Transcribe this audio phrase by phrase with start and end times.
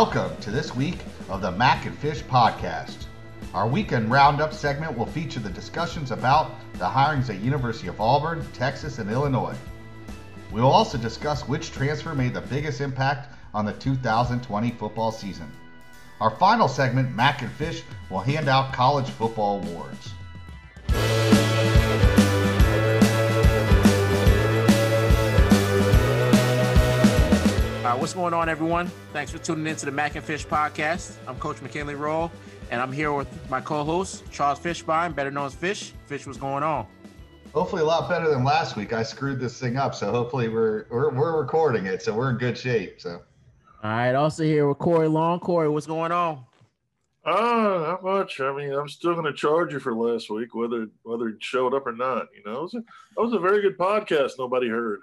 [0.00, 3.06] Welcome to this week of the Mack and Fish podcast.
[3.52, 8.46] Our weekend roundup segment will feature the discussions about the hirings at University of Auburn,
[8.52, 9.56] Texas, and Illinois.
[10.52, 15.50] We will also discuss which transfer made the biggest impact on the 2020 football season.
[16.20, 20.12] Our final segment, Mack and Fish, will hand out college football awards.
[27.88, 28.86] Uh, what's going on, everyone?
[29.14, 31.14] Thanks for tuning in to the Mack and Fish podcast.
[31.26, 32.30] I'm Coach McKinley Rolle,
[32.70, 35.94] and I'm here with my co-host Charles Fishbein, better known as Fish.
[36.04, 36.86] Fish, what's going on?
[37.54, 38.92] Hopefully, a lot better than last week.
[38.92, 42.36] I screwed this thing up, so hopefully, we're we're, we're recording it, so we're in
[42.36, 43.00] good shape.
[43.00, 43.22] So,
[43.82, 44.14] all right.
[44.14, 45.40] Also here with Corey Long.
[45.40, 46.44] Corey, what's going on?
[47.24, 48.38] Uh, not much.
[48.38, 51.72] I mean, I'm still going to charge you for last week, whether whether it showed
[51.72, 52.26] up or not.
[52.36, 52.80] You know, it was a,
[53.16, 54.32] that was a very good podcast.
[54.38, 55.00] Nobody heard.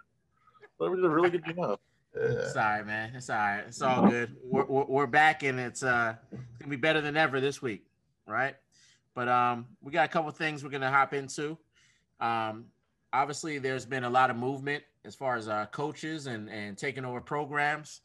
[0.79, 1.79] That was a really good job.
[2.15, 3.11] Right, man.
[3.15, 3.63] It's all right.
[3.67, 4.35] It's all good.
[4.43, 7.85] We're, we're, we're back, and it's uh it's gonna be better than ever this week,
[8.27, 8.55] right?
[9.13, 11.57] But um, we got a couple things we're gonna hop into.
[12.19, 12.65] Um,
[13.11, 17.05] obviously, there's been a lot of movement as far as uh, coaches and and taking
[17.05, 18.01] over programs.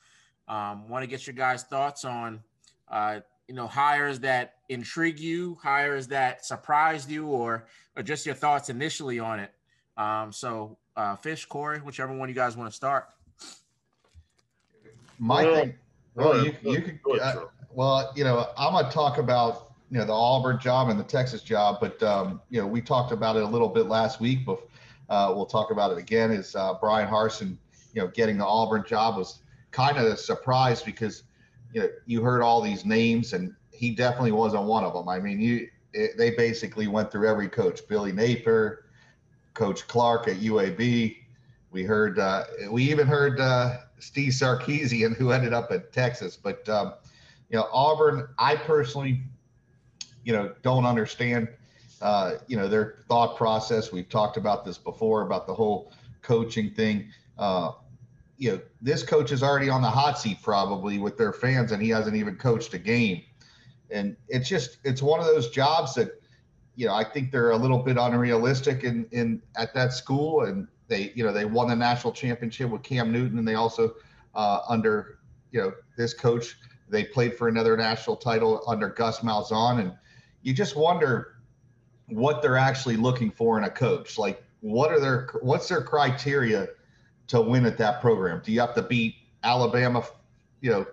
[0.48, 2.40] Um, Want to get your guys' thoughts on
[2.88, 7.66] uh, you know hires that intrigue you, hires that surprised you, or
[7.96, 9.52] or just your thoughts initially on it.
[9.96, 13.08] Um, so, uh, Fish, Corey, whichever one you guys want to start
[15.20, 15.74] my well, thing.
[16.16, 17.20] Well, you you could.
[17.20, 21.04] Uh, well, you know, I'm gonna talk about you know the Auburn job and the
[21.04, 24.44] Texas job, but um, you know we talked about it a little bit last week,
[24.44, 24.60] but
[25.08, 26.32] uh, we'll talk about it again.
[26.32, 27.56] Is uh, Bryan Harsin,
[27.94, 31.22] you know, getting the Auburn job was kind of a surprise because
[31.72, 35.08] you know you heard all these names and he definitely wasn't one of them.
[35.08, 38.84] I mean, you it, they basically went through every coach, Billy Napier,
[39.54, 41.16] Coach Clark at UAB.
[41.70, 46.36] We heard, uh, we even heard uh, Steve Sarkisian, who ended up at Texas.
[46.36, 46.94] But um,
[47.48, 49.22] you know, Auburn, I personally,
[50.24, 51.48] you know, don't understand,
[52.00, 53.92] uh, you know, their thought process.
[53.92, 57.10] We've talked about this before about the whole coaching thing.
[57.38, 57.72] Uh,
[58.38, 61.82] you know, this coach is already on the hot seat probably with their fans, and
[61.82, 63.22] he hasn't even coached a game.
[63.90, 66.22] And it's just, it's one of those jobs that,
[66.76, 70.68] you know, I think they're a little bit unrealistic in in at that school, and
[70.90, 73.94] they, you know, they won the national championship with Cam Newton, and they also
[74.34, 75.20] uh, under,
[75.52, 76.58] you know, this coach,
[76.88, 79.94] they played for another national title under Gus Malzahn, and
[80.42, 81.36] you just wonder
[82.08, 84.18] what they're actually looking for in a coach.
[84.18, 86.68] Like, what are their, what's their criteria
[87.28, 88.42] to win at that program?
[88.44, 89.14] Do you have to beat
[89.44, 90.04] Alabama,
[90.60, 90.86] you know,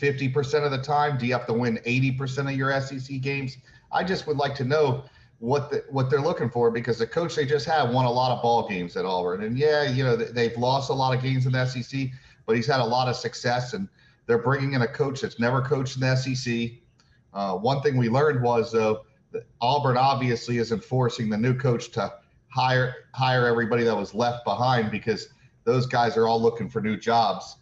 [0.00, 1.18] 50% of the time?
[1.18, 3.58] Do you have to win 80% of your SEC games?
[3.92, 5.04] I just would like to know
[5.42, 8.30] what the, what they're looking for because the coach they just had won a lot
[8.30, 11.46] of ball games at Auburn, and yeah, you know they've lost a lot of games
[11.46, 12.08] in the SEC,
[12.46, 13.88] but he's had a lot of success, and
[14.28, 16.70] they're bringing in a coach that's never coached in the SEC.
[17.34, 21.90] Uh, one thing we learned was though that Auburn obviously is enforcing the new coach
[21.90, 22.12] to
[22.46, 25.30] hire hire everybody that was left behind because
[25.64, 27.56] those guys are all looking for new jobs.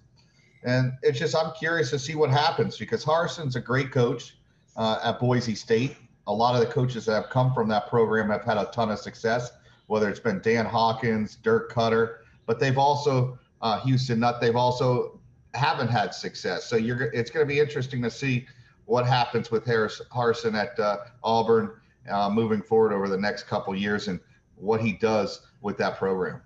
[0.65, 4.37] And it's just I'm curious to see what happens because Harsin's a great coach
[4.77, 5.97] uh, at Boise State
[6.31, 8.89] a lot of the coaches that have come from that program have had a ton
[8.93, 9.51] of success,
[9.89, 14.41] whether it's been Dan Hawkins, Dirk Koetter, but they've also uh, Houston Nutt.
[14.41, 15.19] They've also
[15.55, 16.67] haven't had success.
[16.67, 18.47] So you're it's going to be interesting to see
[18.85, 21.73] what happens with Harris Harsin at uh, Auburn
[22.09, 24.21] uh, moving forward over the next couple years and
[24.55, 26.43] what he does with that program.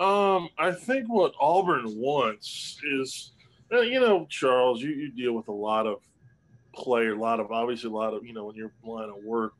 [0.00, 3.32] Um, I think what Auburn wants is,
[3.72, 6.00] uh, you know, Charles, you, you deal with a lot of
[6.76, 9.52] play a lot of obviously a lot of you know when you're line of work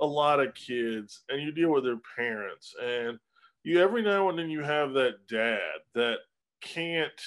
[0.00, 3.18] a lot of kids and you deal with their parents and
[3.64, 5.58] you every now and then you have that dad
[5.94, 6.18] that
[6.60, 7.20] can't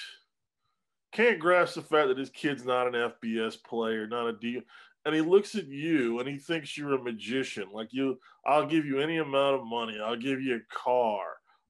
[1.11, 4.61] can't grasp the fact that his kid's not an FBS player, not a D,
[5.05, 7.67] and he looks at you and he thinks you're a magician.
[7.73, 9.99] Like you, I'll give you any amount of money.
[10.01, 11.21] I'll give you a car.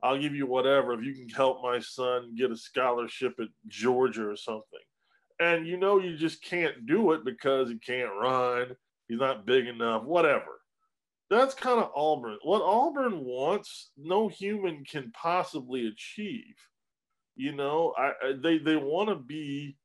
[0.03, 4.27] I'll give you whatever if you can help my son get a scholarship at Georgia
[4.27, 4.79] or something
[5.41, 8.75] and you know you just can't do it because he can't run,
[9.07, 10.61] he's not big enough, whatever.
[11.31, 12.37] That's kind of Auburn.
[12.43, 16.55] What Auburn wants, no human can possibly achieve.
[17.35, 19.77] You know, I, I they they want to be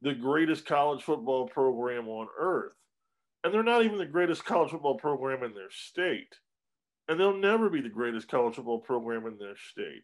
[0.00, 2.72] the greatest college football program on earth.
[3.42, 6.34] And they're not even the greatest college football program in their state.
[7.08, 10.02] And they'll never be the greatest college football program in their state.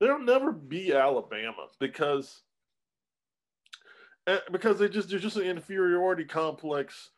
[0.00, 2.42] They'll never be Alabama because
[4.50, 7.10] because they just there's just an inferiority complex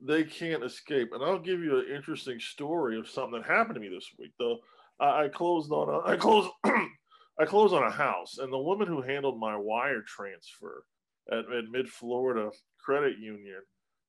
[0.00, 1.10] they can't escape.
[1.12, 4.32] And I'll give you an interesting story of something that happened to me this week.
[4.38, 4.58] Though
[5.00, 8.86] I, I closed on a I closed I closed on a house, and the woman
[8.86, 10.84] who handled my wire transfer
[11.30, 13.60] at, at Mid Florida Credit Union.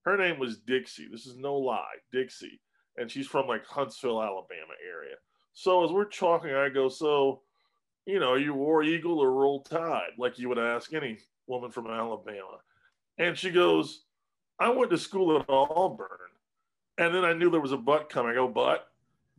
[0.04, 1.08] Her name was Dixie.
[1.12, 2.62] This is no lie, Dixie,
[2.98, 5.16] and she's from like Huntsville, Alabama area.
[5.54, 7.42] So as we're talking, I go, so
[8.06, 11.88] you know, you War Eagle or Roll Tide, like you would ask any woman from
[11.88, 12.60] Alabama.
[13.18, 14.04] And she goes,
[14.60, 16.08] I went to school at Auburn.
[16.98, 18.32] And then I knew there was a butt coming.
[18.32, 18.88] I go, but,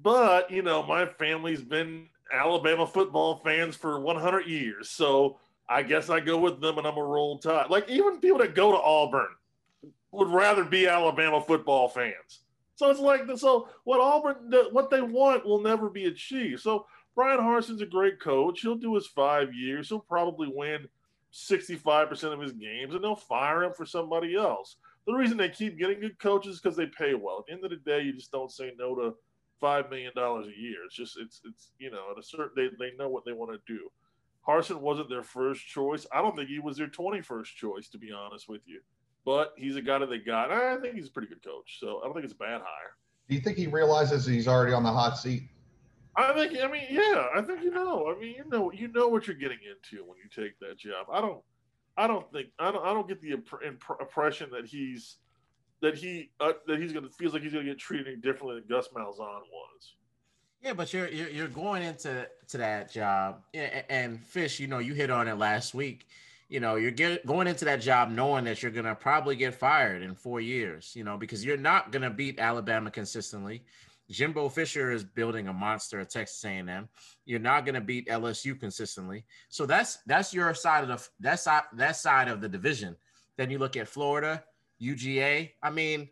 [0.03, 4.91] but, you know, my family's been Alabama football fans for 100 years.
[4.91, 5.39] So
[5.69, 7.71] I guess I go with them and I'm a roll tide.
[7.71, 9.29] Like even people that go to Auburn
[10.13, 12.41] would rather be Alabama football fans.
[12.75, 16.61] So it's like, so what Auburn, what they want will never be achieved.
[16.61, 18.61] So Bryan Harsin's a great coach.
[18.61, 19.89] He'll do his five years.
[19.89, 20.87] He'll probably win
[21.37, 24.77] 65% of his games and they'll fire him for somebody else.
[25.07, 27.41] The reason they keep getting good coaches is because they pay well.
[27.41, 29.15] At the end of the day, you just don't say no to
[29.61, 30.79] five million dollars a year.
[30.87, 33.53] It's just it's it's you know at a certain they they know what they want
[33.53, 33.91] to do.
[34.47, 36.07] Harsin wasn't their first choice.
[36.13, 38.81] I don't think he was their 21st choice, to be honest with you.
[39.25, 40.53] But he's a guy that they got.
[40.53, 41.79] I think he's a pretty good coach.
[41.81, 42.95] So I don't think it's a bad hire.
[43.29, 45.49] Do you think he realizes he's already on the hot seat?
[46.17, 46.59] I think.
[46.63, 47.27] I mean, yeah.
[47.35, 48.13] I think you know.
[48.15, 48.73] I mean, you know.
[48.73, 51.07] You know what you're getting into when you take that job.
[51.13, 51.43] I don't.
[51.97, 52.49] I don't think.
[52.59, 52.85] I don't.
[52.85, 55.19] I don't get the imp- imp- impression that he's
[55.83, 58.89] that he uh, that he's gonna feels like he's gonna get treated differently than Gus
[58.89, 59.95] Malzahn was.
[60.63, 64.79] Yeah, but you're you're, you're going into to that job, and, and Fish, you know,
[64.79, 66.09] you hit on it last week.
[66.49, 70.03] You know, you're get, going into that job knowing that you're gonna probably get fired
[70.03, 70.93] in four years.
[70.97, 73.65] You know, because you're not gonna beat Alabama consistently.
[74.11, 76.89] Jimbo Fisher is building a monster at Texas A&M.
[77.25, 81.41] You're not going to beat LSU consistently, so that's that's your side of the that
[81.41, 82.97] side that side of the division.
[83.37, 84.45] Then you look at Florida,
[84.81, 85.51] UGA.
[85.63, 86.09] I mean,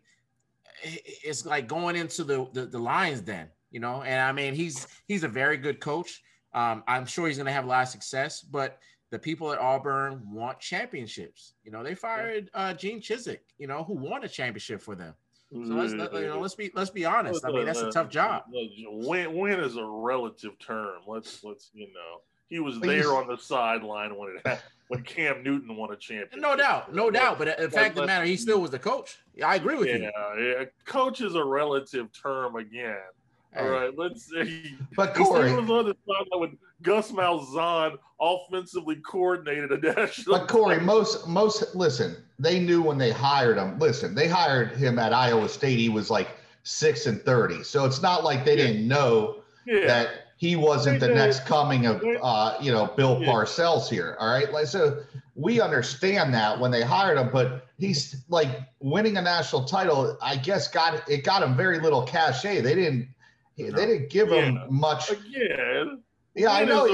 [0.83, 4.03] it's like going into the the, the Lions den, you know.
[4.03, 6.21] And I mean, he's he's a very good coach.
[6.53, 8.79] Um, I'm sure he's going to have a lot of success, but
[9.11, 11.53] the people at Auburn want championships.
[11.63, 15.13] You know, they fired uh, Gene Chizik, you know, who won a championship for them.
[15.63, 17.45] So let's let, you know, let's be let's be honest.
[17.45, 18.43] I mean, that's a tough job.
[18.51, 21.01] Win win is a relative term.
[21.07, 24.59] Let's let's you know he was there on the sideline when it
[24.89, 26.41] when Cam Newton won a championship.
[26.41, 27.39] No doubt, no doubt.
[27.39, 29.17] But the fact of the matter, he still was the coach.
[29.43, 30.55] I agree with yeah, you.
[30.59, 32.97] Yeah, coach is a relative term again.
[33.57, 34.75] All right, let's see.
[34.97, 40.39] But Corey he was on the sideline when Gus Malzahn offensively coordinated a national.
[40.39, 43.79] But Corey, most most listen, they knew when they hired him.
[43.79, 45.79] Listen, they hired him at Iowa State.
[45.79, 46.29] He was like
[46.63, 48.67] six and thirty, so it's not like they yeah.
[48.67, 49.87] didn't know yeah.
[49.87, 51.17] that he wasn't they the did.
[51.17, 53.27] next coming of uh, you know Bill yeah.
[53.27, 54.17] Parcells here.
[54.19, 55.03] All right, like so
[55.35, 58.49] we understand that when they hired him, but he's like
[58.79, 60.17] winning a national title.
[60.21, 62.61] I guess got it got him very little cachet.
[62.61, 63.07] They didn't
[63.57, 65.11] they didn't give him much.
[65.11, 66.03] Again.
[66.35, 66.85] Yeah, I know.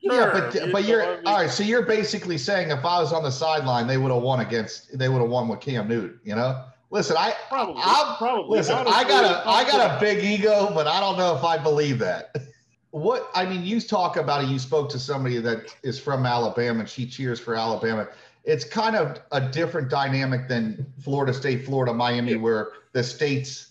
[0.00, 1.50] Yeah, but but you're all right.
[1.50, 4.96] So you're basically saying if I was on the sideline, they would have won against.
[4.96, 6.20] They would have won with Cam Newton.
[6.24, 6.64] You know.
[6.90, 8.58] Listen, I probably, I'm, probably.
[8.58, 11.58] Listen, I got a I got a big ego, but I don't know if I
[11.58, 12.36] believe that.
[12.90, 14.48] What I mean, you talk about it.
[14.48, 18.08] You spoke to somebody that is from Alabama, and she cheers for Alabama.
[18.44, 23.70] It's kind of a different dynamic than Florida State, Florida, Miami, where the states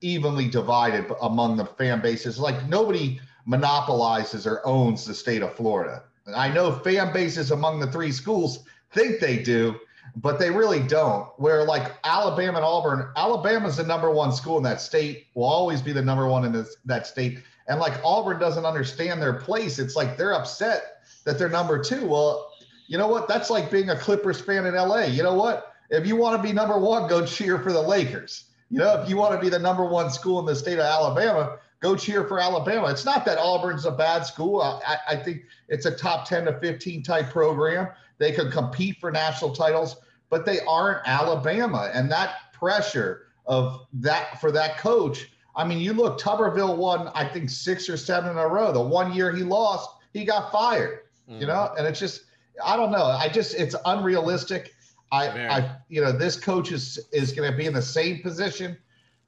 [0.00, 2.38] evenly divided among the fan bases.
[2.38, 6.04] Like nobody monopolizes or owns the state of Florida.
[6.36, 8.60] I know fan bases among the three schools
[8.92, 9.74] think they do,
[10.14, 11.28] but they really don't.
[11.36, 15.82] Where like Alabama and Auburn, Alabama's the number one school in that state, will always
[15.82, 17.40] be the number one in this, that state.
[17.66, 19.80] And like Auburn doesn't understand their place.
[19.80, 22.06] It's like they're upset that they're number two.
[22.06, 22.52] Well,
[22.86, 23.26] you know what?
[23.26, 25.06] That's like being a Clippers fan in LA.
[25.06, 25.74] You know what?
[25.90, 28.44] If you want to be number one, go cheer for the Lakers.
[28.70, 30.84] You know, if you want to be the number one school in the state of
[30.84, 32.88] Alabama, go cheer for Alabama.
[32.88, 34.60] It's not that Auburn's a bad school.
[34.60, 37.88] I, I think it's a top 10 to 15 type program.
[38.18, 39.96] They could compete for national titles,
[40.28, 41.90] but they aren't Alabama.
[41.92, 45.32] And that pressure of that for that coach.
[45.56, 48.72] I mean, you look, Tuberville won, I think, six or seven in a row.
[48.72, 51.00] The one year he lost, he got fired.
[51.28, 51.40] Mm-hmm.
[51.40, 52.24] You know, and it's just,
[52.64, 53.04] I don't know.
[53.04, 54.74] I just, it's unrealistic.
[55.12, 58.76] I, I, you know, this coach is is going to be in the same position.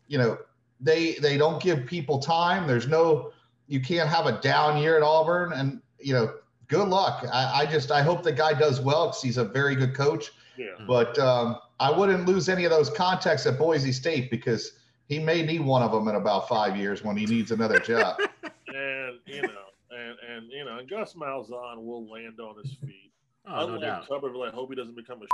[0.07, 0.39] You know,
[0.83, 2.67] they they don't give people time.
[2.67, 3.33] There's no,
[3.69, 6.35] you can't have a down year at Auburn, and you know,
[6.69, 7.25] good luck.
[7.33, 10.33] I, I just I hope the guy does well because he's a very good coach.
[10.59, 10.67] Yeah.
[10.87, 14.73] But um, I wouldn't lose any of those contacts at Boise State because
[15.09, 18.19] he may need one of them in about five years when he needs another job.
[18.69, 23.13] and you know, and and you know, and Gus Malzahn will land on his feet.
[23.47, 24.09] Oh, Unlike no doubt.
[24.09, 25.27] Tuberville, I hope he doesn't become a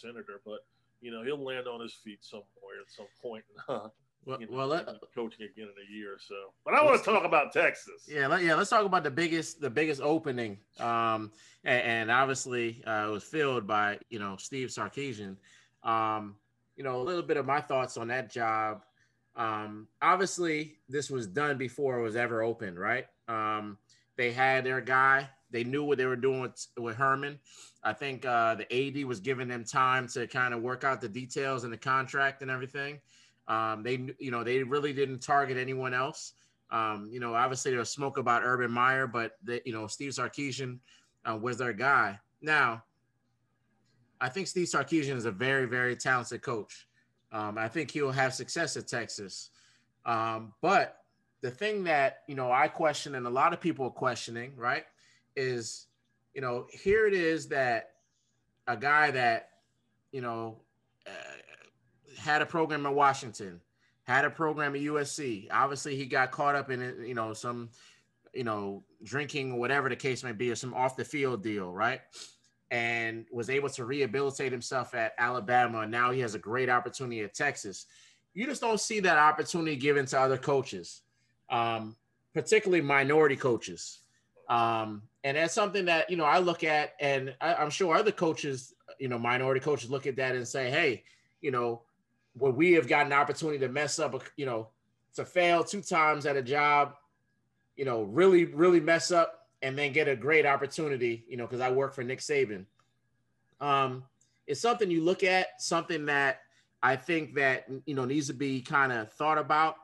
[0.02, 0.60] senator, but
[1.00, 3.44] you know he'll land on his feet somewhere at some point.
[4.26, 6.34] Well, you know, well let, coaching again in a year or so.
[6.64, 8.08] But I want to talk about Texas.
[8.08, 8.56] Yeah, let, yeah.
[8.56, 10.58] Let's talk about the biggest, the biggest opening.
[10.80, 11.30] Um,
[11.64, 15.36] and, and obviously uh, it was filled by you know Steve Sarkisian.
[15.84, 16.34] Um,
[16.76, 18.82] you know a little bit of my thoughts on that job.
[19.36, 23.06] Um, obviously, this was done before it was ever open, right?
[23.28, 23.78] Um,
[24.16, 25.28] they had their guy.
[25.50, 27.38] They knew what they were doing with, with Herman.
[27.84, 31.08] I think uh, the AD was giving them time to kind of work out the
[31.08, 32.98] details and the contract and everything.
[33.48, 36.32] Um, they, you know, they really didn't target anyone else.
[36.70, 40.12] Um, you know, obviously there was smoke about Urban Meyer, but they, you know, Steve
[40.12, 40.78] Sarkisian
[41.24, 42.18] uh, was their guy.
[42.40, 42.82] Now,
[44.20, 46.86] I think Steve Sarkisian is a very, very talented coach.
[47.32, 49.50] Um, I think he'll have success at Texas.
[50.04, 50.98] Um, but
[51.42, 54.84] the thing that you know I question and a lot of people are questioning, right,
[55.34, 55.86] is
[56.34, 57.90] you know here it is that
[58.66, 59.50] a guy that
[60.12, 60.60] you know
[61.06, 61.10] uh,
[62.26, 63.60] had a program in Washington,
[64.04, 65.48] had a program at USC.
[65.50, 67.70] Obviously, he got caught up in you know some
[68.34, 71.72] you know drinking or whatever the case may be, or some off the field deal,
[71.72, 72.00] right?
[72.70, 75.80] And was able to rehabilitate himself at Alabama.
[75.80, 77.86] And now he has a great opportunity at Texas.
[78.34, 81.02] You just don't see that opportunity given to other coaches,
[81.48, 81.96] um,
[82.34, 84.00] particularly minority coaches.
[84.48, 88.12] Um, and that's something that you know I look at, and I, I'm sure other
[88.12, 91.04] coaches, you know, minority coaches look at that and say, "Hey,
[91.40, 91.82] you know,
[92.38, 94.68] when we have gotten an opportunity to mess up, you know,
[95.14, 96.94] to fail two times at a job,
[97.76, 101.60] you know, really, really mess up and then get a great opportunity, you know, because
[101.60, 102.66] I work for Nick Saban.
[103.60, 104.04] Um,
[104.46, 106.40] it's something you look at, something that
[106.82, 109.76] I think that, you know, needs to be kind of thought about.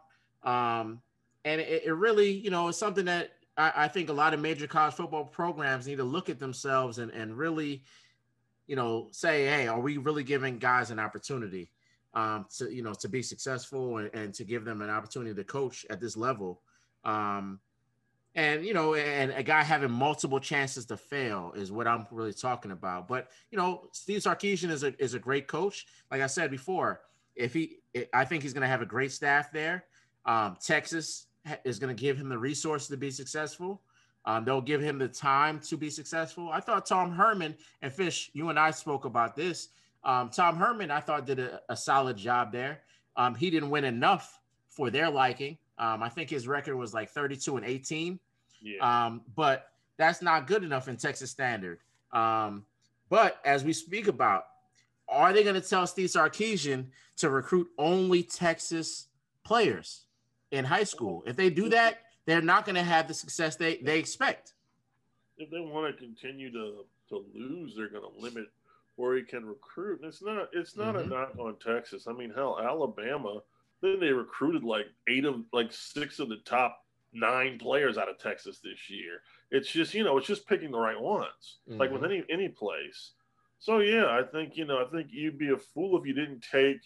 [0.43, 1.01] Um,
[1.45, 4.41] and it, it, really, you know, it's something that I, I think a lot of
[4.41, 7.83] major college football programs need to look at themselves and, and really,
[8.67, 11.72] you know, say, hey, are we really giving guys an opportunity?
[12.15, 15.45] Um, to you know to be successful and, and, to give them an opportunity to
[15.45, 16.61] coach at this level.
[17.05, 17.61] Um,
[18.35, 22.33] and you know, and a guy having multiple chances to fail is what I'm really
[22.33, 23.09] talking about.
[23.09, 25.87] But you know, Steve Sarkisian is a is a great coach.
[26.11, 27.01] Like I said before,
[27.37, 27.79] if he,
[28.13, 29.85] I think he's going to have a great staff there.
[30.25, 31.27] Um, Texas
[31.65, 33.83] is going to give him the resources to be successful.
[34.25, 36.51] Um, they'll give him the time to be successful.
[36.53, 39.69] I thought Tom Herman and Fish, you and I spoke about this.
[40.05, 42.81] Um, Tom Herman, I thought, did a, a solid job there.
[43.17, 45.59] Um, he didn't win enough for their liking.
[45.79, 48.19] Um, I think his record was like 32 and 18.
[48.61, 49.07] Yeah.
[49.07, 51.79] Um, but that's not good enough in Texas standard.
[52.13, 52.65] Um,
[53.09, 54.47] but as we speak about,
[55.09, 59.09] are they going to tell Steve Sarkisian to recruit only Texas
[59.45, 60.07] players
[60.51, 61.23] in high school?
[61.27, 64.55] If they do that, they're not going to have the success they, they expect.
[65.37, 68.47] If they want to continue to, to lose, they're going to limit
[68.97, 70.01] where he can recruit.
[70.01, 71.13] And it's not it's not mm-hmm.
[71.13, 72.07] a knock on Texas.
[72.09, 73.41] I mean, hell, Alabama.
[73.81, 76.79] Then they recruited like eight of like six of the top
[77.13, 79.21] nine players out of Texas this year.
[79.51, 81.79] It's just you know it's just picking the right ones, mm-hmm.
[81.79, 82.13] like with mm-hmm.
[82.13, 83.13] any any place.
[83.59, 86.45] So yeah, I think you know I think you'd be a fool if you didn't
[86.51, 86.81] take.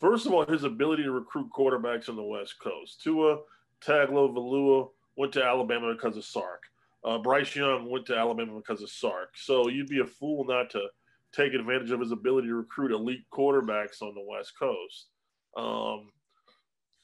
[0.00, 3.02] First of all, his ability to recruit quarterbacks on the West Coast.
[3.02, 3.38] Tua
[3.84, 6.62] Tagovailoa went to Alabama because of Sark.
[7.04, 9.30] Uh, Bryce Young went to Alabama because of Sark.
[9.36, 10.88] So you'd be a fool not to
[11.34, 15.08] take advantage of his ability to recruit elite quarterbacks on the West Coast.
[15.56, 16.10] Um,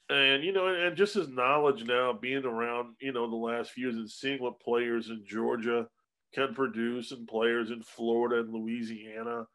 [0.08, 3.86] and you know, and just his knowledge now, being around, you know, the last few
[3.86, 5.86] years and seeing what players in Georgia
[6.34, 9.46] can produce, and players in Florida and Louisiana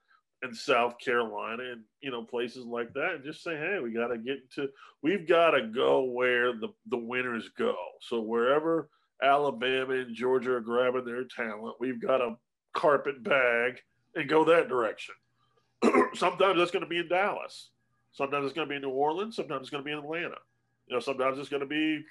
[0.42, 4.08] and South Carolina, and you know, places like that, and just say, hey, we got
[4.08, 4.68] to get to,
[5.04, 7.76] we've got to go where the the winners go.
[8.02, 8.90] So wherever
[9.24, 12.36] Alabama and Georgia are grabbing their talent, we've got a
[12.74, 13.80] carpet bag
[14.16, 15.16] and go that direction.
[16.14, 17.70] sometimes that's going to be in Dallas.
[18.12, 19.36] Sometimes it's going to be in New Orleans.
[19.36, 20.36] Sometimes it's going to be in Atlanta.
[20.88, 22.04] You know, sometimes it's going to be,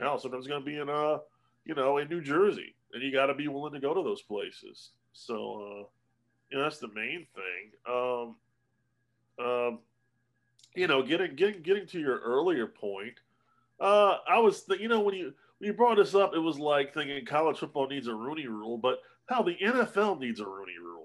[0.00, 1.18] hell, sometimes it's going to be in, uh,
[1.64, 2.74] you know, in New Jersey.
[2.92, 4.90] And you got to be willing to go to those places.
[5.12, 5.84] So, uh,
[6.50, 7.72] you know, that's the main thing.
[7.88, 8.36] Um,
[9.38, 9.78] um,
[10.74, 13.14] you know, getting getting getting to your earlier point,
[13.80, 16.58] uh, I was, th- you know, when you when you brought this up, it was
[16.58, 20.78] like thinking college football needs a Rooney Rule, but how the NFL needs a Rooney
[20.82, 21.03] Rule.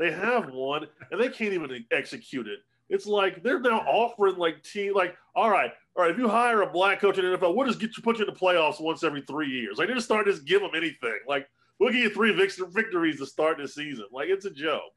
[0.00, 2.60] They have one, and they can't even execute it.
[2.88, 6.10] It's like they're now offering like team like, all right, all right.
[6.10, 8.24] If you hire a black coach in the NFL, we'll just get you put you
[8.24, 9.76] in the playoffs once every three years.
[9.76, 11.18] Like they just start just give them anything.
[11.28, 11.46] Like
[11.78, 14.06] we'll give you three victories to start the season.
[14.10, 14.94] Like it's a joke.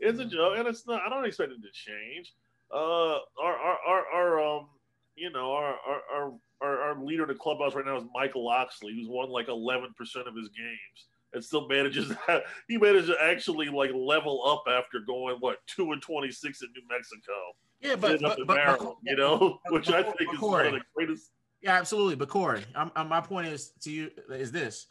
[0.00, 1.02] It's a joke, and it's not.
[1.06, 2.32] I don't expect it to change.
[2.72, 4.68] Uh, our our our, our um,
[5.14, 5.76] you know, our
[6.10, 9.48] our our our leader in the clubhouse right now is Mike Locksley, who's won like
[9.48, 12.12] eleven percent of his games and still manages
[12.68, 16.68] he managed to actually like level up after going what two and twenty six in
[16.74, 17.32] New Mexico.
[17.80, 21.30] Yeah, but, but, but Maryland, you know, which I think is one of the greatest.
[21.62, 22.16] Yeah, absolutely.
[22.16, 24.86] But Corey, I'm, I'm, my point is to you is this,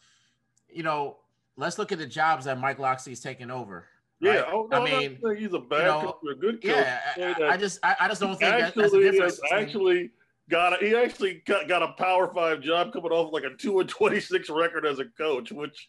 [0.70, 1.18] you know,
[1.56, 3.86] let's look at the jobs that Mike Locksley's taken over.
[4.20, 4.34] Right?
[4.34, 6.86] Yeah, oh, no, I mean, he's a bad you know, coach, a good coach.
[7.16, 9.40] Yeah, I, I, just, I, I, just don't think actually, that, that's.
[9.52, 10.10] Actually,
[10.50, 13.78] got a, he actually got, got a Power Five job coming off like a two
[13.80, 15.88] and twenty six record as a coach, which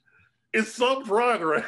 [0.53, 1.65] is some progress.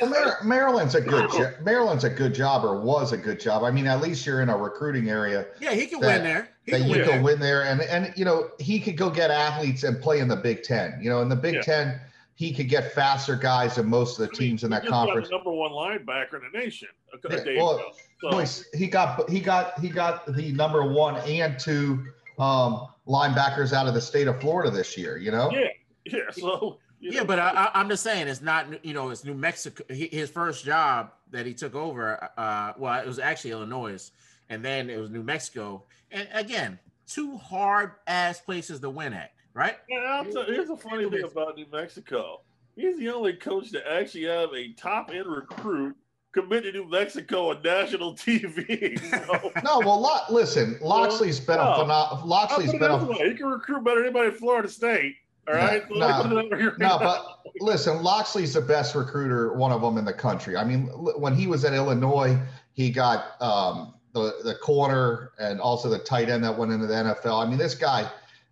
[0.00, 3.62] well, Mar- Maryland's a good jo- Maryland's a good job or was a good job.
[3.62, 5.46] I mean, at least you're in a recruiting area.
[5.60, 6.48] Yeah, he can that, win there.
[6.64, 9.10] He that can you win can win there, and and you know he could go
[9.10, 10.98] get athletes and play in the Big Ten.
[11.00, 11.62] You know, in the Big yeah.
[11.62, 12.00] Ten,
[12.34, 15.30] he could get faster guys than most of the teams I mean, in that conference.
[15.30, 16.88] number one linebacker in the nation.
[17.12, 18.64] A, a yeah, well, so.
[18.76, 22.06] he got he got he got the number one and two
[22.38, 25.16] um, linebackers out of the state of Florida this year.
[25.16, 25.50] You know.
[25.52, 25.68] Yeah.
[26.06, 26.30] Yeah.
[26.32, 28.84] So yeah, but I, am just saying it's not.
[28.84, 29.84] You know, it's New Mexico.
[29.88, 32.30] his first job that he took over.
[32.36, 34.10] Uh, well, it was actually Illinois,
[34.48, 35.84] and then it was New Mexico.
[36.10, 39.76] And again, two hard ass places to win at, right?
[39.88, 42.42] Yeah, tell, here's a funny thing about New Mexico.
[42.76, 45.96] He's the only coach to actually have a top end recruit
[46.32, 48.98] commit to New Mexico on national TV.
[49.10, 49.52] So.
[49.64, 51.72] no, well, Lo- listen, Locksley's been no.
[51.72, 52.26] a phenomenal.
[52.26, 53.14] Locksley's been a.
[53.28, 55.16] He can recruit better than anybody in Florida State.
[55.50, 55.82] All right.
[55.90, 56.42] No,
[56.78, 60.56] no, but listen, Locksley's the best recruiter, one of them in the country.
[60.56, 62.38] I mean, when he was at Illinois,
[62.72, 66.94] he got um, the the corner and also the tight end that went into the
[66.94, 67.44] NFL.
[67.44, 68.08] I mean, this guy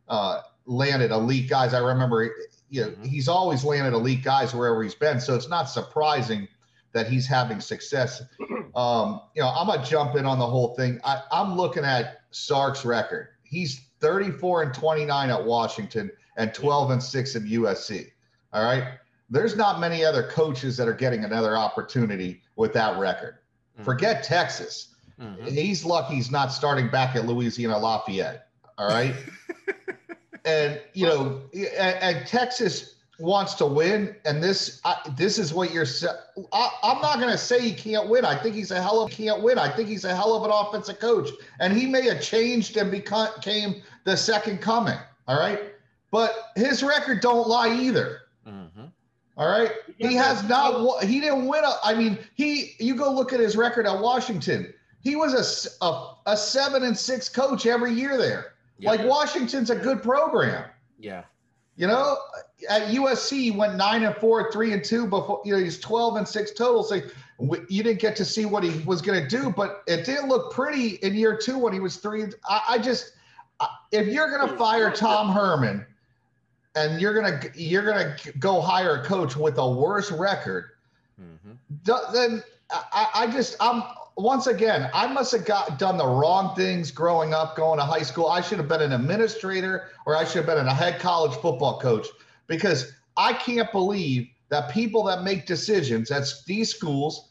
[0.09, 1.73] uh, landed elite guys.
[1.73, 2.35] I remember,
[2.69, 3.05] you know, mm-hmm.
[3.05, 5.21] he's always landed elite guys wherever he's been.
[5.21, 6.49] So it's not surprising
[6.93, 8.23] that he's having success.
[8.77, 11.01] Um, you know, I'm gonna jump in on the whole thing.
[11.03, 13.29] I, I'm looking at Sark's record.
[13.43, 18.07] He's 34 and 29 at Washington and 12 and 6 at USC.
[18.55, 18.85] All right.
[19.29, 23.39] There's not many other coaches that are getting another opportunity with that record.
[23.75, 23.85] Mm-hmm.
[23.85, 24.95] Forget Texas.
[25.21, 25.47] Mm-hmm.
[25.49, 28.49] He's lucky he's not starting back at Louisiana Lafayette.
[28.79, 29.15] All right.
[30.45, 34.15] and, you know, and, and, Texas wants to win.
[34.25, 35.87] And this, I, this is what you're,
[36.53, 38.25] I, I'm not going to say he can't win.
[38.25, 39.59] I think he's a hell of, can't win.
[39.59, 41.31] I think he's a hell of an offensive coach.
[41.59, 44.99] And he may have changed and became the second coming.
[45.27, 45.75] All right.
[46.11, 48.21] But his record don't lie either.
[48.47, 48.85] Mm-hmm.
[49.37, 51.05] All right, he has not.
[51.05, 51.63] He didn't win.
[51.65, 52.75] A, I mean, he.
[52.79, 54.73] You go look at his record at Washington.
[55.01, 58.55] He was a a, a seven and six coach every year there.
[58.79, 58.91] Yeah.
[58.91, 60.65] Like Washington's a good program.
[60.99, 61.25] Yeah.
[61.77, 62.17] You know,
[62.69, 65.41] at USC he went nine and four, three and two before.
[65.45, 66.83] You know, he's twelve and six total.
[66.83, 67.01] So
[67.69, 70.53] you didn't get to see what he was going to do, but it didn't look
[70.53, 72.25] pretty in year two when he was three.
[72.49, 73.13] I, I just,
[73.93, 75.87] if you're going to fire Tom Herman
[76.79, 80.71] and you're gonna you're gonna go hire a coach with a worse record,
[81.21, 82.13] mm-hmm.
[82.13, 83.83] then I, I just I'm
[84.17, 88.03] once again I must have got done the wrong things growing up, going to high
[88.03, 88.29] school.
[88.29, 91.81] I should have been an administrator or I should have been a head college football
[91.81, 92.07] coach
[92.47, 97.29] because I can't believe that people that make decisions at these schools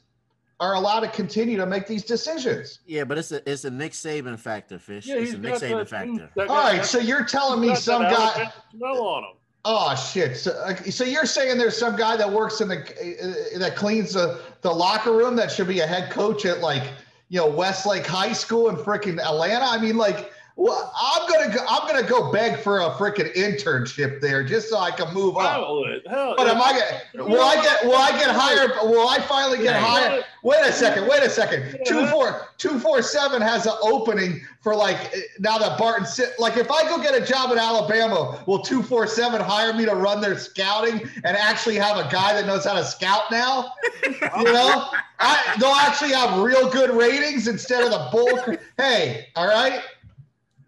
[0.60, 2.80] are allowed to continue to make these decisions.
[2.86, 5.06] Yeah, but it's a it's a Nick Saban factor, fish.
[5.06, 6.30] Yeah, it's a Nick Saban that, factor.
[6.50, 9.37] All right, so you're telling me some guy smell on him.
[9.70, 10.38] Oh shit!
[10.38, 14.40] So, so you're saying there's some guy that works in the uh, that cleans the
[14.62, 16.84] the locker room that should be a head coach at like
[17.28, 19.66] you know Westlake High School in freaking Atlanta?
[19.66, 24.20] I mean, like well, I'm gonna go, I'm gonna go beg for a freaking internship
[24.20, 25.54] there just so I can move up.
[25.54, 28.72] Hell, hell, but am I get will I get will I get hired?
[28.82, 30.26] Will I finally get hired?
[30.42, 31.78] Wait a second, wait a second.
[31.86, 36.58] Two four two four seven has an opening for like now that Barton sit like
[36.58, 39.94] if I go get a job in Alabama, will two four seven hire me to
[39.94, 43.74] run their scouting and actually have a guy that knows how to scout now?
[44.04, 44.90] you know,
[45.20, 48.58] I, they'll actually have real good ratings instead of the bull.
[48.78, 49.84] hey, all right.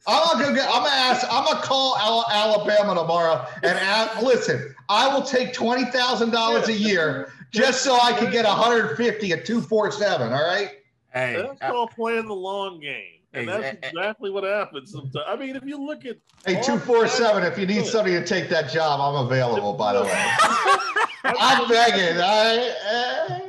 [0.08, 0.68] I'm gonna get.
[0.68, 1.26] I'm gonna ask.
[1.30, 4.76] I'm gonna call Alabama tomorrow and ask, listen.
[4.88, 9.46] I will take twenty thousand dollars a year just so I can get 150 at
[9.46, 10.32] two four seven.
[10.34, 10.72] All right.
[11.14, 13.20] Hey, that's called playing the long game.
[13.34, 15.26] And that's exactly what happens sometimes.
[15.28, 18.26] I mean, if you look at hey two four seven, if you need somebody to
[18.26, 19.74] take that job, I'm available.
[19.74, 20.26] By the way,
[21.24, 22.20] I'm begging.
[22.20, 23.40] I, uh,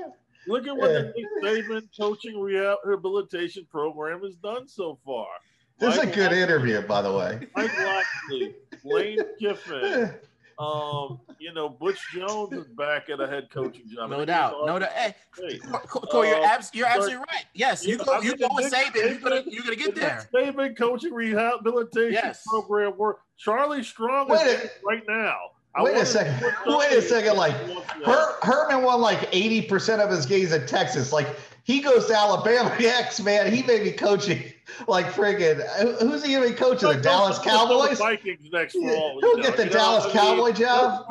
[0.47, 5.29] look at what the Nick Saban coaching rehabilitation program has done so far.
[5.81, 7.49] This is a good interview, by the way.
[7.57, 10.15] Mike Locksley, Lane Kiffin,
[10.59, 14.11] um, you know, Butch Jones is back at a head coaching job.
[14.11, 14.91] No doubt, no doubt.
[14.93, 15.15] Hey,
[15.89, 17.47] Corey, you're, uh, abs- you're absolutely right.
[17.55, 18.95] Yes, you, go, you go with Saban.
[18.95, 20.29] You're gonna, you're gonna get there.
[20.35, 22.45] Saban coaching rehabilitation yes.
[22.47, 23.21] program work.
[23.39, 25.35] Charlie Strong is right now.
[25.75, 26.35] I Wait a second.
[26.67, 27.37] Wait a second.
[27.37, 27.55] Like
[28.05, 31.13] Her, Herman won like eighty percent of his games at Texas.
[31.13, 31.29] Like
[31.65, 32.75] he goes to Alabama.
[32.81, 34.43] X man, he may be coaching
[34.87, 35.61] like friggin'
[36.01, 36.89] who's he gonna be coaching?
[36.89, 37.99] The Dallas Cowboys.
[37.99, 39.19] The Vikings next fall.
[39.21, 41.07] He'll get the Dallas know, Cowboy mean, job.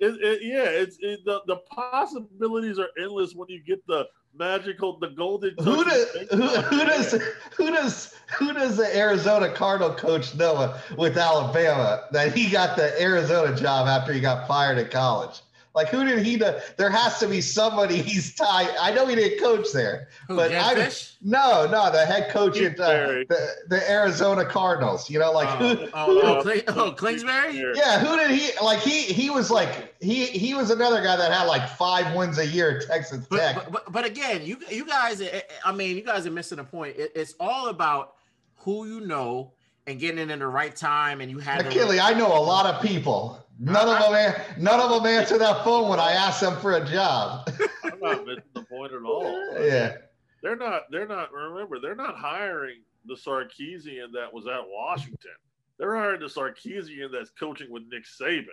[0.00, 4.98] It, it, yeah, it's it, the the possibilities are endless when you get the magical
[4.98, 5.54] the golden.
[5.58, 7.12] Who does who, who does
[7.56, 13.00] who does who does the Arizona Cardinal coach know with Alabama that he got the
[13.00, 15.40] Arizona job after he got fired at college?
[15.72, 16.36] Like, who did he?
[16.36, 16.52] Do?
[16.76, 18.74] There has to be somebody he's tied.
[18.80, 20.90] I know he didn't coach there, who, but I
[21.22, 25.08] no, no, the head coach at uh, the, the Arizona Cardinals.
[25.08, 25.88] You know, like oh, who?
[25.94, 27.62] Oh, oh, Cl- oh, Kingsbury.
[27.76, 28.50] Yeah, who did he?
[28.60, 32.38] Like he he was like he he was another guy that had like five wins
[32.38, 33.54] a year at Texas Tech.
[33.54, 35.22] But, but, but again, you you guys,
[35.64, 36.96] I mean, you guys are missing a point.
[36.96, 38.14] It, it's all about
[38.56, 39.52] who you know
[39.86, 41.64] and getting in at the right time, and you have.
[41.64, 43.44] McKinley, I know a lot of people.
[43.62, 46.84] None of them, none of them answer that phone when I ask them for a
[46.84, 47.46] job.
[47.84, 49.52] I'm not missing the point at all.
[49.62, 49.98] Yeah,
[50.42, 50.84] they're not.
[50.90, 51.30] They're not.
[51.30, 55.36] Remember, they're not hiring the Sarkisian that was at Washington.
[55.78, 58.46] They're hiring the Sarkisian that's coaching with Nick Saban.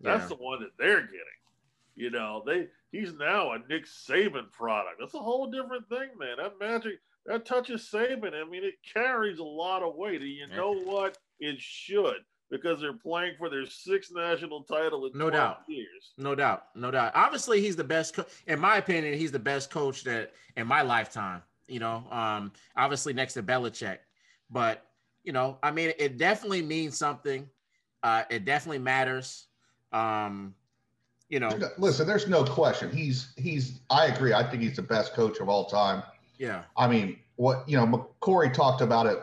[0.00, 0.28] That's yeah.
[0.28, 1.40] the one that they're getting.
[1.96, 4.96] You know, they he's now a Nick Saban product.
[5.00, 6.36] That's a whole different thing, man.
[6.38, 8.32] That magic that touches Saban.
[8.32, 10.20] I mean, it carries a lot of weight.
[10.20, 11.18] And you know what?
[11.40, 12.22] It should
[12.52, 15.62] because they're playing for their sixth national title in no doubt.
[15.66, 16.12] years.
[16.18, 17.12] No doubt, no doubt.
[17.14, 18.14] Obviously, he's the best.
[18.14, 21.40] Co- in my opinion, he's the best coach that in my lifetime.
[21.66, 23.98] You know, um, obviously next to Belichick,
[24.50, 24.84] but
[25.24, 27.48] you know, I mean, it definitely means something.
[28.02, 29.46] Uh, it definitely matters.
[29.92, 30.54] Um,
[31.30, 32.94] you know, listen, there's no question.
[32.94, 33.80] He's he's.
[33.88, 34.34] I agree.
[34.34, 36.02] I think he's the best coach of all time.
[36.36, 36.64] Yeah.
[36.76, 39.20] I mean, what you know, Corey talked about it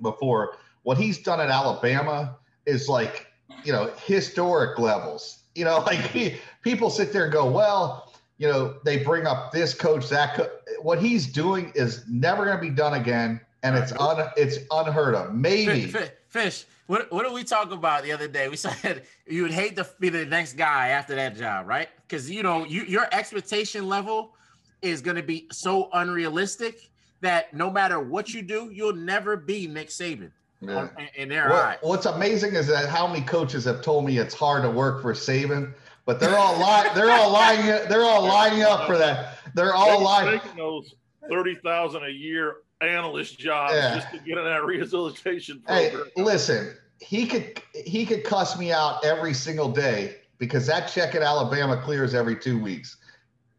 [0.00, 0.56] before.
[0.84, 3.26] What he's done at Alabama is like
[3.64, 5.40] you know historic levels.
[5.54, 9.52] You know, like he, people sit there and go, well, you know, they bring up
[9.52, 10.34] this coach, that.
[10.34, 10.50] Co-.
[10.82, 15.14] What he's doing is never going to be done again, and it's un it's unheard
[15.14, 15.34] of.
[15.34, 16.10] Maybe fish.
[16.28, 16.64] fish.
[16.86, 18.48] What what did we talk about the other day?
[18.48, 21.88] We said you would hate to be the next guy after that job, right?
[22.06, 24.34] Because you know you, your expectation level
[24.82, 26.90] is going to be so unrealistic
[27.22, 30.30] that no matter what you do, you'll never be Nick Saban.
[30.60, 30.88] Yeah.
[31.14, 31.78] in their what, eyes.
[31.82, 35.12] What's amazing is that how many coaches have told me it's hard to work for
[35.12, 35.74] Saban,
[36.06, 36.90] but they're all lying.
[36.94, 37.66] They're all lying.
[37.88, 39.38] They're all lining up for that.
[39.54, 40.40] They're all lying.
[40.40, 40.94] Taking those
[41.28, 43.96] thirty thousand a year analyst jobs yeah.
[43.96, 46.04] just to get in that rehabilitation program.
[46.16, 51.14] Hey, listen, he could he could cuss me out every single day because that check
[51.14, 52.96] at Alabama clears every two weeks.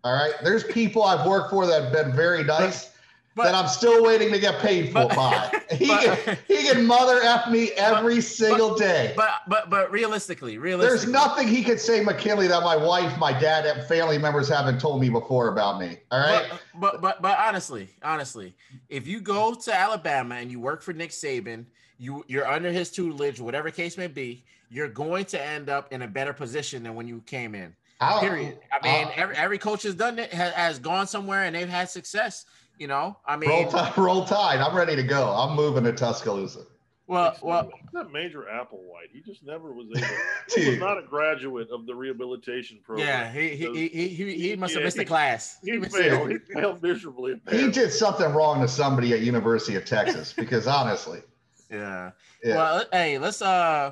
[0.03, 2.91] All right, there's people I've worked for that have been very nice
[3.37, 5.07] but, that I'm still waiting to get paid for.
[5.07, 9.13] But, by he but, can, he can mother f me every single day.
[9.15, 13.31] But but but realistically, realistically, there's nothing he could say, McKinley, that my wife, my
[13.31, 15.97] dad, and family members haven't told me before about me.
[16.11, 16.47] All right.
[16.49, 18.55] But but but, but honestly, honestly,
[18.89, 21.65] if you go to Alabama and you work for Nick Saban,
[21.99, 26.01] you you're under his tutelage, whatever case may be, you're going to end up in
[26.01, 27.75] a better position than when you came in.
[27.99, 28.59] I'll, period.
[28.71, 31.89] I mean, every, every coach has done it, has, has gone somewhere, and they've had
[31.89, 32.45] success.
[32.77, 34.59] You know, I mean, roll tide, roll tide.
[34.59, 35.29] I'm ready to go.
[35.29, 36.61] I'm moving to Tuscaloosa.
[37.07, 39.11] Well, well, that a Major Applewhite.
[39.13, 40.07] He just never was able.
[40.55, 43.07] he was not a graduate of the rehabilitation program.
[43.07, 45.57] Yeah, he he he he, he must have missed the class.
[45.63, 46.31] He, he failed.
[46.31, 47.41] He failed miserably.
[47.49, 51.21] He did something wrong to somebody at University of Texas because honestly.
[51.69, 52.11] Yeah.
[52.41, 52.55] yeah.
[52.55, 53.91] Well, hey, let's uh,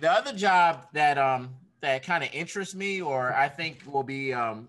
[0.00, 1.50] the other job that um
[1.82, 4.66] that kind of interests me, or I think will be um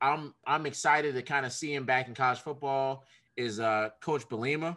[0.00, 3.04] I'm I'm excited to kind of see him back in college football
[3.36, 4.76] is uh, Coach Bielema,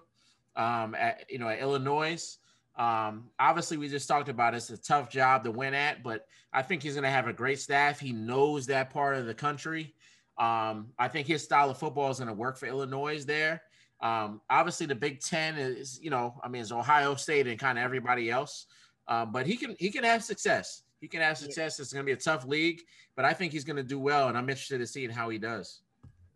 [0.56, 2.38] um, at you know at Illinois.
[2.76, 4.58] Um, obviously, we just talked about it.
[4.58, 7.34] it's a tough job to win at, but I think he's going to have a
[7.34, 8.00] great staff.
[8.00, 9.94] He knows that part of the country.
[10.38, 13.62] Um, I think his style of football is going to work for Illinois there.
[14.02, 17.78] Um, obviously, the Big Ten is, you know, I mean, it's Ohio State and kind
[17.78, 18.66] of everybody else,
[19.08, 20.84] uh, but he can he can have success.
[21.02, 21.80] He can have success.
[21.80, 22.82] It's going to be a tough league,
[23.16, 25.40] but I think he's going to do well, and I'm interested in seeing how he
[25.40, 25.82] does.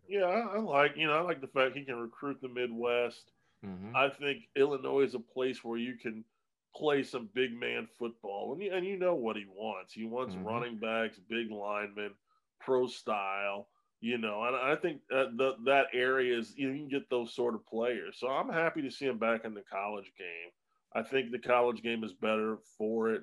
[0.08, 3.30] Yeah, I, I like you know I like the fact he can recruit the Midwest.
[3.64, 3.96] Mm-hmm.
[3.96, 6.24] I think Illinois is a place where you can
[6.74, 9.92] play some big man football, and you, and you know what he wants.
[9.92, 10.46] He wants mm-hmm.
[10.46, 12.10] running backs, big linemen,
[12.60, 13.68] pro style.
[14.00, 17.08] You know, and I think that the, that area is you, know, you can get
[17.08, 18.16] those sort of players.
[18.18, 20.50] So I'm happy to see him back in the college game.
[20.92, 23.22] I think the college game is better for it.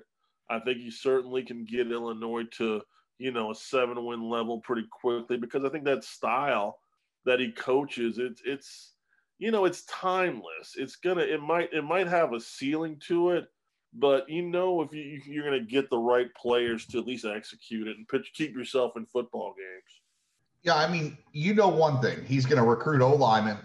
[0.50, 2.82] I think he certainly can get Illinois to,
[3.18, 6.78] you know, a seven win level pretty quickly because I think that style
[7.24, 8.92] that he coaches, it's it's
[9.38, 10.74] you know, it's timeless.
[10.76, 13.46] It's gonna it might it might have a ceiling to it,
[13.94, 17.88] but you know if you you're gonna get the right players to at least execute
[17.88, 20.00] it and pitch, keep yourself in football games.
[20.62, 22.24] Yeah, I mean, you know one thing.
[22.24, 23.58] He's to recruit O lineman,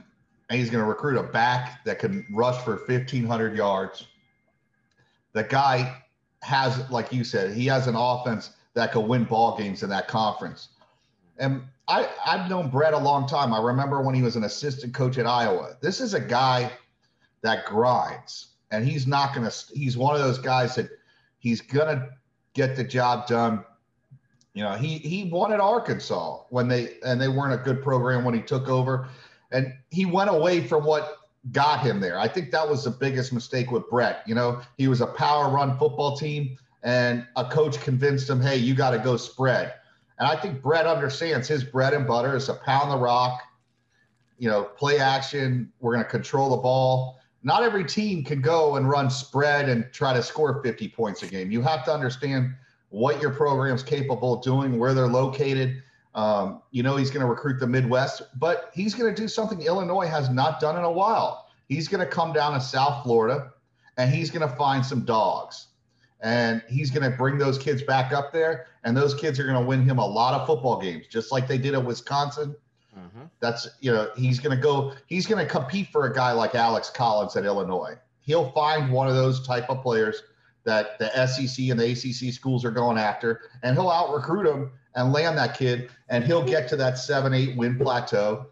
[0.50, 4.06] and he's to recruit a back that can rush for 1,500 yards.
[5.34, 6.04] The guy
[6.42, 10.08] has, like you said, he has an offense that could win ball games in that
[10.08, 10.70] conference.
[11.38, 13.54] And I, I've known Bret a long time.
[13.54, 15.76] I remember when he was an assistant coach at Iowa.
[15.82, 16.72] This is a guy
[17.42, 19.56] that grinds, and he's not going to.
[19.74, 20.90] He's one of those guys that
[21.40, 22.10] he's going to
[22.54, 23.64] get the job done.
[24.54, 28.34] You know, he he at Arkansas when they and they weren't a good program when
[28.34, 29.08] he took over,
[29.52, 31.19] and he went away from what
[31.52, 32.20] got him there.
[32.20, 34.24] I think that was the biggest mistake with Bret.
[34.28, 38.58] You know, he was a power run football team, and a coach convinced him, "Hey,
[38.58, 39.74] you got to go spread."
[40.20, 43.42] And I think Bret understands his bread and butter is to pound the rock,
[44.38, 45.72] you know, play action.
[45.80, 47.20] We're going to control the ball.
[47.42, 51.28] Not every team can go and run spread and try to score 50 points a
[51.28, 51.52] game.
[51.52, 52.54] You have to understand
[52.90, 55.82] what your program's capable of doing, where they're located.
[56.16, 59.62] Um, you know, he's going to recruit the Midwest, but he's going to do something
[59.62, 61.48] Illinois has not done in a while.
[61.68, 63.52] He's going to come down to South Florida
[63.98, 65.68] and he's going to find some dogs
[66.22, 69.60] and he's going to bring those kids back up there and those kids are going
[69.60, 72.56] to win him a lot of football games just like they did at wisconsin
[72.98, 73.26] mm-hmm.
[73.40, 76.56] that's you know he's going to go he's going to compete for a guy like
[76.56, 80.24] alex collins at illinois he'll find one of those type of players
[80.64, 84.72] that the sec and the acc schools are going after and he'll out recruit him
[84.96, 88.46] and land that kid and he'll get to that seven eight win plateau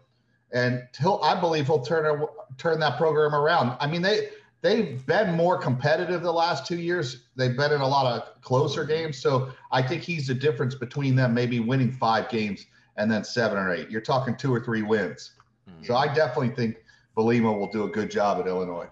[0.52, 2.24] and he'll i believe he'll turn
[2.56, 4.28] turn that program around i mean they
[4.60, 7.24] they've been more competitive the last two years.
[7.36, 9.18] They've been in a lot of closer games.
[9.18, 12.66] So I think he's the difference between them maybe winning five games
[12.96, 13.90] and then seven or eight.
[13.90, 15.32] You're talking two or three wins.
[15.68, 15.84] Mm-hmm.
[15.84, 16.82] So I definitely think
[17.16, 18.88] Bielema will do a good job at Illinois.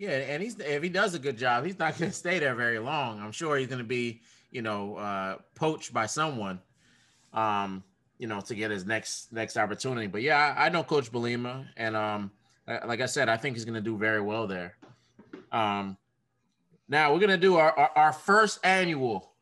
[0.00, 2.54] Yeah, and he's if he does a good job, he's not going to stay there
[2.54, 3.20] very long.
[3.20, 6.58] I'm sure he's going to be, you know, uh, poached by someone,
[7.34, 7.84] um,
[8.16, 10.06] you know, to get his next next opportunity.
[10.06, 12.30] But yeah, I, I know Coach Bielema, and um,
[12.66, 14.78] like I said, I think he's going to do very well there.
[15.52, 15.98] Um,
[16.88, 19.34] now we're gonna do our, our, our first annual,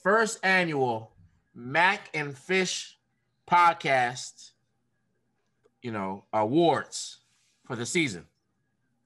[0.00, 1.10] first annual
[1.56, 2.96] Mack and Fish
[3.50, 4.52] podcast.
[5.82, 7.18] You know awards
[7.66, 8.27] for the season,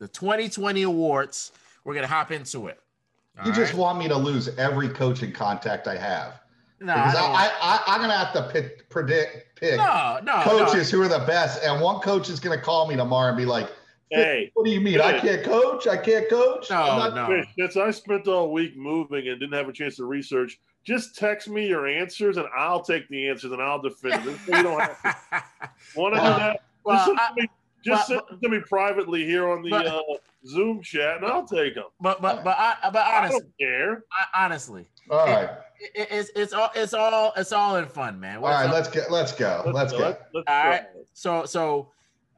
[0.02, 1.52] the 2020 awards.
[1.84, 2.80] We're gonna hop into it.
[3.38, 6.40] All you just want me to lose every coaching contact I have.
[6.80, 10.92] No, because I, I, I, am gonna have to pick, predict, pick no, no, coaches
[10.92, 10.98] no.
[10.98, 13.70] who are the best, and one coach is gonna call me tomorrow and be like,
[14.10, 15.00] Hey, what do you mean?
[15.00, 15.86] I can't coach.
[15.86, 16.68] I can't coach.
[16.68, 17.44] No, no.
[17.56, 21.48] Since I spent all week moving and didn't have a chance to research, just text
[21.48, 24.38] me your answers and I'll take the answers and I'll defend them.
[24.48, 25.44] you don't have to.
[25.96, 26.62] Want to do that?
[26.84, 27.48] Well, I, me,
[27.84, 30.02] just but, send to me privately here on the but, uh,
[30.46, 31.84] Zoom chat, and I'll take them.
[32.00, 34.04] But but but I but honestly, I don't care.
[34.12, 35.50] I, honestly, all right.
[35.80, 38.38] It, it, it's it's all it's all it's all in fun, man.
[38.38, 39.62] All right, let's get let's go.
[39.66, 39.98] Let's, let's go.
[39.98, 40.82] Let's, let's all right.
[41.12, 41.88] So so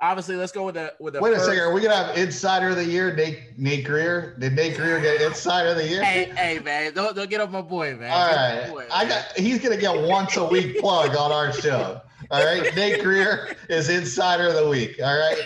[0.01, 1.21] obviously, let's go with the with the.
[1.21, 1.45] Wait first.
[1.45, 1.63] a second.
[1.63, 4.37] Are we gonna have Insider of the Year, Nate Nate Greer?
[4.39, 6.05] Did Nate Greer get Insider of the Year?
[6.05, 8.11] Hey, hey, man, don't don't get up my boy, man.
[8.11, 9.33] All right, boy, I got.
[9.37, 12.01] He's gonna get once a week plug on our show.
[12.31, 14.99] All right, Nate Greer is Insider of the Week.
[15.03, 15.39] All right.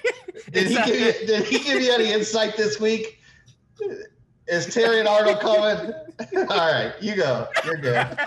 [0.52, 3.20] Did he give you Did he give you any insight this week?
[4.48, 5.92] Is Terrion Arnold coming?
[6.50, 7.48] All right, you go.
[7.64, 8.18] You're good.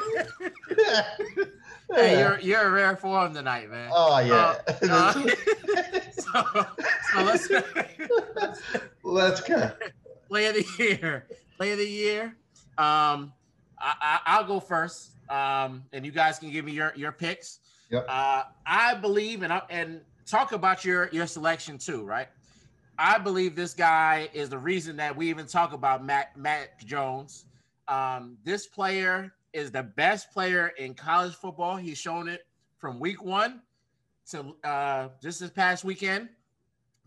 [1.93, 3.91] Hey, you're you're a rare form tonight, man.
[3.93, 4.55] Oh yeah.
[4.67, 5.13] Uh, uh,
[6.11, 6.65] so,
[7.11, 7.47] so let's
[9.03, 9.71] let's go.
[10.27, 11.27] Play of the year.
[11.57, 12.35] Play of the year.
[12.77, 13.31] Um,
[13.79, 15.11] I, I, will go first.
[15.29, 17.59] Um, and you guys can give me your your picks.
[17.89, 18.05] Yep.
[18.09, 22.27] Uh, I believe and and talk about your your selection too, right?
[22.97, 27.45] I believe this guy is the reason that we even talk about Mac Mac Jones.
[27.87, 31.75] Um, this player is the best player in college football.
[31.75, 32.45] He's shown it
[32.77, 33.61] from week one
[34.31, 36.29] to uh, just this past weekend.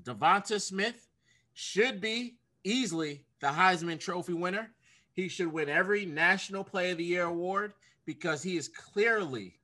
[0.02, 1.08] Devonta Smith
[1.54, 4.70] should be easily the Heisman Trophy winner.
[5.12, 7.72] He should win every National Play of the Year award
[8.04, 9.57] because he is clearly,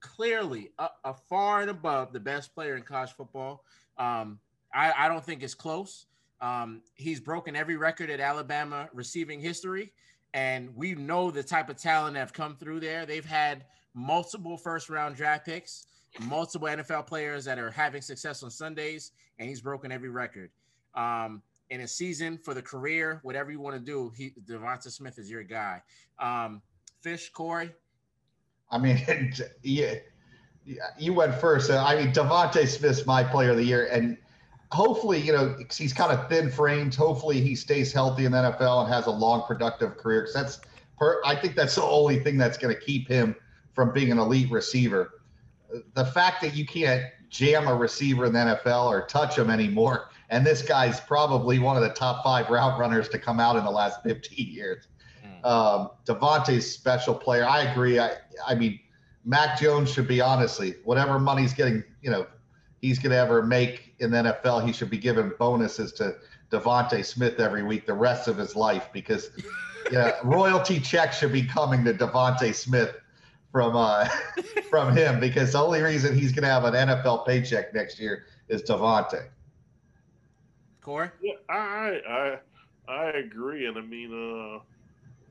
[0.00, 3.64] clearly a, a far and above the best player in college football.
[3.98, 4.38] Um,
[4.74, 6.06] I, I, don't think it's close.
[6.40, 9.92] Um, he's broken every record at Alabama receiving history
[10.36, 13.06] and we know the type of talent that have come through there.
[13.06, 15.86] They've had multiple first round draft picks,
[16.20, 20.50] multiple NFL players that are having success on Sundays, and he's broken every record.
[20.94, 25.18] Um, in a season for the career, whatever you want to do, he Devonta Smith
[25.18, 25.82] is your guy.
[26.18, 26.60] Um,
[27.00, 27.72] Fish, Corey.
[28.70, 29.94] I mean, yeah,
[30.98, 31.70] you went first.
[31.70, 34.18] I mean, Devonta Smith's my player of the year, and
[34.72, 36.94] hopefully, you know, he's kind of thin framed.
[36.94, 40.22] Hopefully, he stays healthy in the NFL and has a long, productive career.
[40.22, 40.60] Because that's,
[40.98, 43.36] per, I think that's the only thing that's going to keep him
[43.74, 45.20] from being an elite receiver.
[45.94, 50.08] the fact that you can't jam a receiver in the NFL or touch him anymore,
[50.30, 53.64] and this guy's probably one of the top five route runners to come out in
[53.64, 54.88] the last 15 years.
[55.46, 57.44] Um, DeVonta's special player.
[57.44, 58.00] I agree.
[58.00, 58.80] I, I mean,
[59.24, 62.26] Mac Jones should be honestly whatever money he's getting, you know,
[62.80, 64.66] he's going to ever make in the NFL.
[64.66, 66.16] He should be given bonuses to
[66.50, 69.30] DeVonta Smith every week the rest of his life because
[69.90, 72.96] you know, royalty checks should be coming to DeVonta Smith
[73.52, 74.08] from uh,
[74.70, 78.24] from him because the only reason he's going to have an NFL paycheck next year
[78.48, 79.28] is DeVonta.
[80.80, 81.12] Core?
[81.22, 82.38] Yeah, I I
[82.88, 84.60] I agree, and I mean, uh,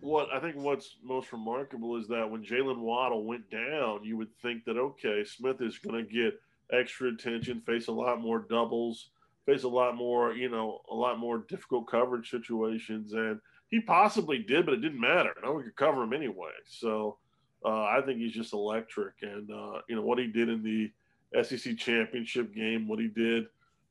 [0.06, 4.34] what I think what's most remarkable is that when Jaylen Waddle went down, you would
[4.42, 6.40] think that okay, Smith is going to get
[6.72, 9.10] extra attention, face a lot more doubles,
[9.48, 13.40] face a lot more, you know, a lot more difficult coverage situations, and
[13.70, 15.34] he possibly did, but it didn't matter.
[15.44, 16.52] No one could cover him anyway.
[16.68, 17.18] So
[17.66, 21.44] uh, I think he's just electric, and uh, you know what he did in the
[21.44, 23.48] SEC championship game, what he did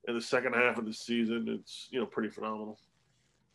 [0.07, 2.79] in the second half of the season, it's you know pretty phenomenal.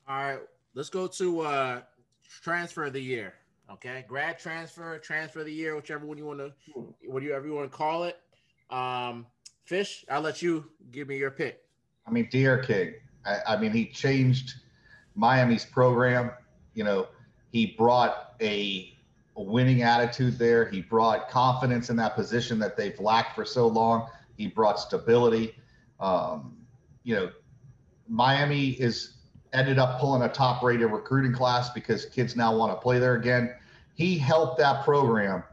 [0.10, 0.39] All right,
[0.74, 1.82] let's go to uh,
[2.30, 3.34] transfer of the year.
[3.72, 6.54] Okay, grad transfer, transfer of the year, whichever one you want to,
[7.06, 8.18] whatever you want to call it.
[8.72, 9.28] Um,
[9.65, 11.62] Fish, I'll let you give me your pick.
[12.08, 12.94] I mean, D'Eriq King.
[13.26, 14.56] I, I mean, he changed
[15.13, 16.32] Miami's program.
[16.74, 17.08] You know,
[17.52, 18.92] he brought a,
[19.36, 20.68] a winning attitude there.
[20.68, 24.10] He brought confidence in that position that they've lacked for so long.
[24.38, 25.54] He brought stability.
[26.00, 26.58] Um,
[27.04, 27.30] you know,
[28.08, 29.18] Miami is
[29.54, 33.16] ended up pulling a top rated recruiting class because kids now want to play there
[33.16, 33.54] again.
[33.96, 35.44] He helped that program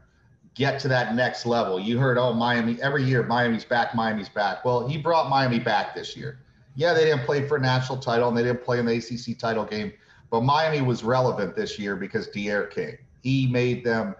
[0.53, 1.79] get to that next level.
[1.79, 4.63] You heard, oh, Miami, every year, Miami's back, Miami's back.
[4.65, 6.39] Well, he brought Miami back this year.
[6.75, 9.37] Yeah, they didn't play for a national title and they didn't play in the ACC
[9.37, 9.91] title game,
[10.29, 12.97] but Miami was relevant this year because D'Eriq King.
[13.21, 14.15] He made them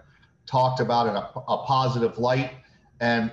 [0.48, 2.52] talked about in a, a positive light.
[3.00, 3.32] And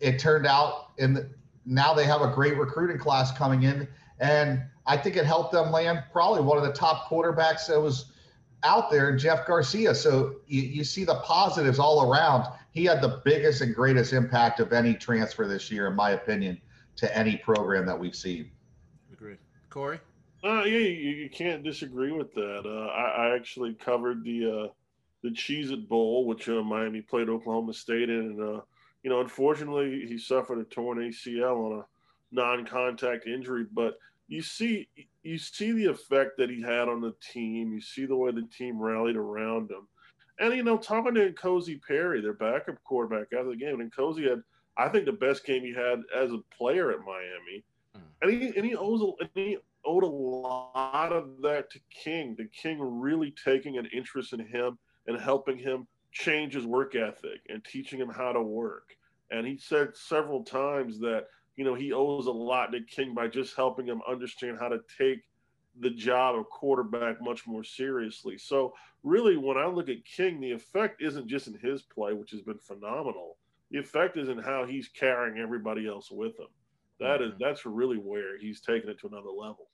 [0.00, 1.28] it turned out, and
[1.66, 3.86] now they have a great recruiting class coming in.
[4.18, 8.12] And I think it helped them land probably one of the top quarterbacks that was
[8.64, 9.94] out there, Jake Garcia.
[9.94, 12.46] So you, you see the positives all around.
[12.72, 16.60] He had the biggest and greatest impact of any transfer this year, in my opinion,
[16.96, 18.50] to any program that we've seen.
[19.12, 19.38] Agreed.
[19.70, 20.00] Corey?
[20.42, 22.62] Uh, yeah, you, you can't disagree with that.
[22.66, 24.68] Uh, I, I, actually covered the uh,
[25.22, 28.18] the Cheez It Bowl, which uh, Miami played Oklahoma State in.
[28.18, 28.60] And, uh,
[29.02, 31.84] you know, unfortunately, he suffered a torn ACL on a
[32.30, 33.64] non contact injury.
[33.72, 34.88] But you see
[35.22, 37.72] you see the effect that he had on the team.
[37.72, 39.86] You see the way the team rallied around him.
[40.40, 44.28] And you know, talking to Cozy Perry, their backup quarterback after the game, and Cozy
[44.28, 44.42] had,
[44.76, 47.64] I think, the best game he had as a player at Miami.
[47.96, 48.00] Mm.
[48.22, 52.34] And he and he owes a, and he owed a lot of that to King.
[52.36, 57.40] The King really taking an interest in him and helping him change his work ethic
[57.48, 58.96] and teaching him how to work.
[59.30, 63.28] And he said several times that you know, he owes a lot to King by
[63.28, 65.22] just helping him understand how to take
[65.80, 68.38] the job of quarterback much more seriously.
[68.38, 72.30] So, really, when I look at King, the effect isn't just in his play, which
[72.30, 73.36] has been phenomenal.
[73.70, 76.46] The effect is in how he's carrying everybody else with him.
[77.00, 77.32] That mm-hmm.
[77.32, 79.68] is that's really where he's taking it to another level.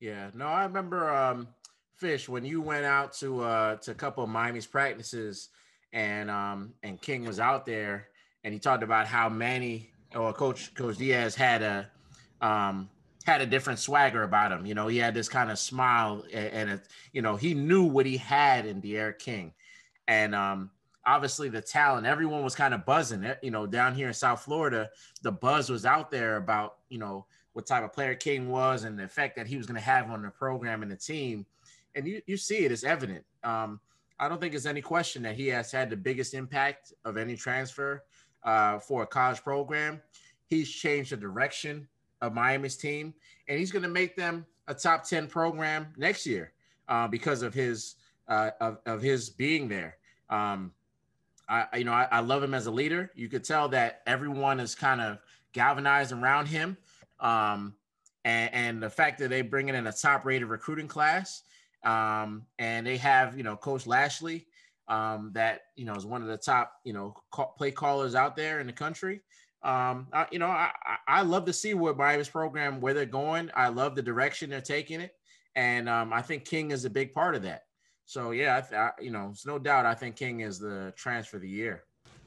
[0.00, 1.48] Yeah, no, I remember um,
[1.94, 5.48] Fish when you went out to uh, to a couple of Miami's practices,
[5.92, 8.08] and um, and King was out there,
[8.44, 11.90] and he talked about how many or Coach Coach Diaz had a
[12.40, 12.88] um,
[13.24, 14.66] had a different swagger about him.
[14.66, 16.80] You know, he had this kind of smile, and,
[17.12, 19.52] you know he knew what he had in D'Eriq King,
[20.08, 20.70] and um,
[21.06, 22.06] obviously the talent.
[22.06, 23.24] Everyone was kind of buzzing.
[23.42, 24.90] You know, down here in South Florida,
[25.22, 28.98] the buzz was out there about you know what type of player King was and
[28.98, 31.46] the effect that he was going to have on the program and the team.
[31.94, 33.24] And you you see it, it's evident.
[33.44, 33.80] Um,
[34.18, 37.36] I don't think there's any question that he has had the biggest impact of any
[37.36, 38.04] transfer
[38.44, 40.00] uh, for a college program.
[40.46, 41.88] He's changed the direction
[42.20, 43.14] of Miami's team,
[43.48, 46.52] and he's going to make them a top 10 program next year
[46.88, 47.96] uh, because of his
[48.28, 49.96] uh, of, of his being there.
[50.30, 50.72] Um,
[51.48, 53.10] I, you know, I, I, love him as a leader.
[53.14, 55.18] You could tell that everyone is kind of
[55.52, 56.76] galvanized around him.
[57.20, 57.74] Um,
[58.24, 61.42] and, and, the fact that they bring in a top rated recruiting class
[61.84, 64.46] um, and they have, you know, Coach Lashlee
[64.92, 68.36] um, that you know is one of the top you know call, play callers out
[68.36, 69.22] there in the country.
[69.62, 70.70] Um, I, you know, I,
[71.06, 73.48] I love to see where Miami's program where they're going.
[73.54, 75.12] I love the direction they're taking it,
[75.56, 77.62] and um, I think King is a big part of that.
[78.04, 79.86] So yeah, I, I, you know, it's no doubt.
[79.86, 81.84] I think King is the transfer of the year.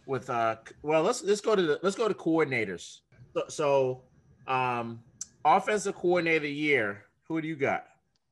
[0.07, 3.01] With uh, well, let's let's go to the let's go to coordinators.
[3.36, 4.01] So, so
[4.47, 5.01] um,
[5.43, 7.03] offensive coordinator year.
[7.28, 7.86] Who do you got?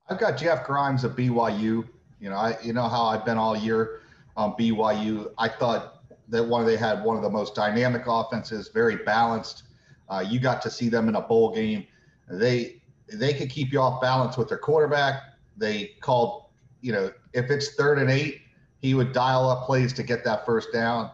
[0.09, 1.87] I've got Jeff Grimes of BYU.
[2.19, 4.02] You know, I you know how I've been all year
[4.37, 5.31] um, BYU.
[5.37, 9.63] I thought that one they had one of the most dynamic offenses, very balanced.
[10.09, 11.85] Uh, you got to see them in a bowl game.
[12.29, 12.81] They
[13.11, 15.23] they could keep you off balance with their quarterback.
[15.57, 16.45] They called,
[16.81, 18.41] you know, if it's third and eight,
[18.81, 21.11] he would dial up plays to get that first down.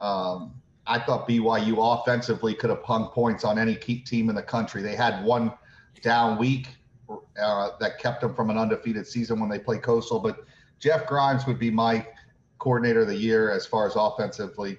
[0.00, 0.54] Um,
[0.86, 4.82] I thought BYU offensively could have hung points on any team in the country.
[4.82, 5.52] They had one
[6.02, 6.68] down week
[7.40, 10.18] uh, that kept them from an undefeated season when they play Coastal.
[10.18, 10.44] But
[10.78, 12.06] Jeff Grimes would be my
[12.60, 14.78] coordinator of the year as far as offensively.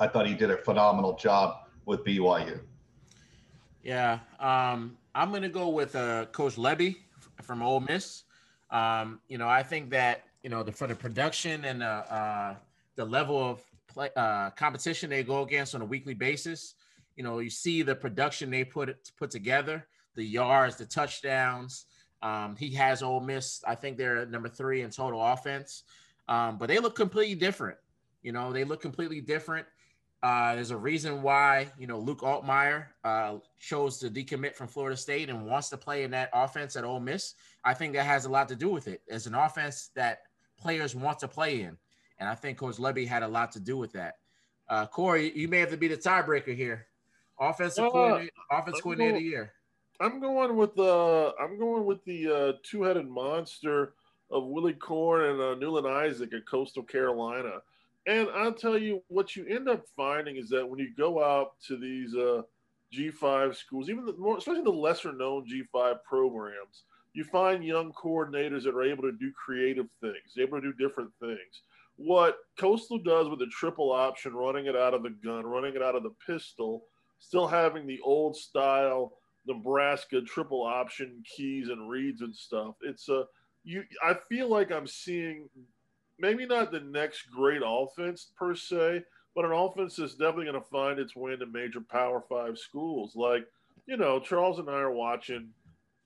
[0.00, 2.60] I thought he did a phenomenal job with BYU.
[3.84, 6.96] Yeah, um, I'm going to go with uh, Coach Lebby
[7.42, 8.24] from Ole Miss.
[8.70, 12.54] Um, you know, I think that you know the for the production and the uh,
[12.96, 16.74] the level of play uh, competition they go against on a weekly basis.
[17.16, 21.86] You know, you see the production they put put together, the yards, the touchdowns.
[22.20, 23.62] Um, he has Ole Miss.
[23.66, 25.84] I think they're number three in total offense,
[26.28, 27.78] um, but they look completely different.
[28.22, 29.66] You know, they look completely different.
[30.22, 34.96] Uh, there's a reason why you know Luke Altmyer uh, chose to decommit from Florida
[34.96, 37.34] State and wants to play in that offense at Ole Miss.
[37.64, 39.02] I think that has a lot to do with it.
[39.06, 40.22] It's an offense that
[40.58, 41.76] players want to play in,
[42.18, 44.16] and I think Coach Lebby had a lot to do with that.
[44.68, 46.86] Uh, Corey, you may have to be the tiebreaker here.
[47.40, 49.52] Offensive uh, coordinator, offense coordinator of the year.
[50.00, 53.94] I'm going with the I'm going with the uh, two-headed monster
[54.30, 57.60] of Willy Korn and uh, Newland Isaac at Coastal Carolina.
[58.06, 61.52] And I'll tell you what you end up finding is that when you go out
[61.66, 62.42] to these uh,
[62.94, 68.64] G5 schools, even the more, especially the lesser known G5 programs, you find young coordinators
[68.64, 71.62] that are able to do creative things, able to do different things.
[71.96, 75.82] What Coastal does with the triple option, running it out of the gun, running it
[75.82, 76.84] out of the pistol,
[77.18, 79.14] still having the old style
[79.46, 82.76] Nebraska triple option keys and reads and stuff.
[82.82, 83.24] It's a
[83.64, 83.84] you.
[84.02, 85.48] I feel like I'm seeing
[86.18, 89.02] maybe not the next great offense per se,
[89.34, 93.14] but an offense that's definitely going to find its way into major Power Five schools.
[93.14, 93.46] Like,
[93.86, 95.50] you know, Charles and I are watching.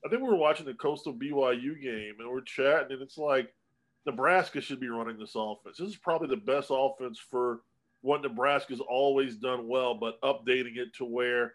[0.05, 3.53] I think we were watching the Coastal BYU game, and we're chatting, and it's like
[4.05, 5.77] Nebraska should be running this offense.
[5.77, 7.61] This is probably the best offense for
[8.01, 11.53] what Nebraska's always done well, but updating it to where,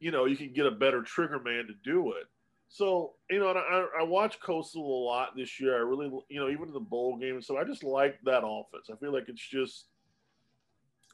[0.00, 2.24] you know, you can get a better trigger man to do it.
[2.68, 5.76] So you know, I, I watch Coastal a lot this year.
[5.76, 7.40] I really, you know, even the bowl game.
[7.40, 8.90] So I just like that offense.
[8.92, 9.86] I feel like it's just.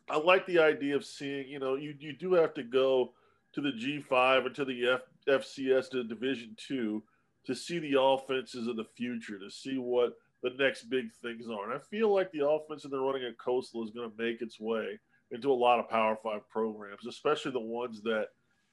[0.08, 1.48] I like the idea of seeing.
[1.48, 3.12] You know, you you do have to go
[3.52, 7.02] to the G five or to the F, FCS to Division two
[7.46, 11.70] to see the offenses of the future, to see what the next big things are.
[11.70, 14.40] And I feel like the offense that they're running at Coastal is going to make
[14.42, 14.98] its way
[15.30, 18.28] into a lot of Power Five programs, especially the ones that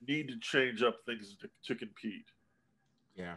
[0.05, 2.25] need to change up things to, to compete.
[3.17, 3.35] Yeah.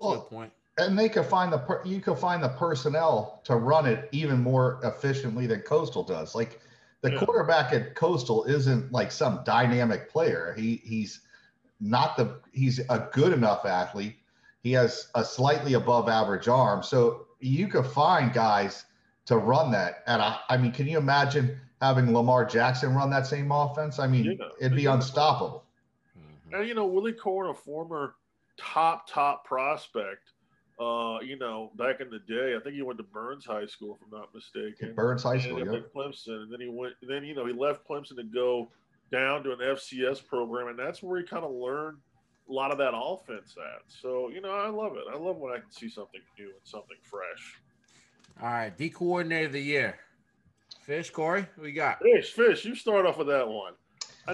[0.00, 0.52] Well, good point.
[0.78, 4.40] And they could find the per, you could find the personnel to run it even
[4.40, 6.34] more efficiently than Coastal does.
[6.34, 6.60] Like
[7.02, 7.18] the yeah.
[7.18, 10.54] quarterback at Coastal isn't like some dynamic player.
[10.56, 11.20] He he's
[11.80, 14.16] not the he's a good enough athlete.
[14.62, 16.82] He has a slightly above average arm.
[16.82, 18.84] So you could find guys
[19.26, 20.02] to run that.
[20.06, 23.98] And I, I mean, can you imagine having Lamar Jackson run that same offense?
[23.98, 25.64] I mean, yeah, it'd be unstoppable.
[26.52, 28.14] And you know, Willy Korn, a former
[28.60, 30.32] top top prospect.
[30.78, 33.98] Uh, you know, back in the day, I think he went to Byrnes High School,
[34.00, 34.94] if I'm not mistaken.
[34.94, 35.80] Byrnes High School, yeah.
[35.94, 36.94] Clemson, and then he went.
[37.02, 38.70] Then you know he left Clemson to go
[39.12, 41.98] down to an FCS program, and that's where he kind of learned
[42.48, 43.82] a lot of that offense at.
[43.88, 45.04] So you know, I love it.
[45.12, 47.60] I love when I can see something new and something fresh.
[48.42, 49.98] All right, D coordinator of the year,
[50.80, 51.46] Fish Corey.
[51.60, 52.00] we got?
[52.00, 52.64] Fish, Fish.
[52.64, 53.74] You start off with that one.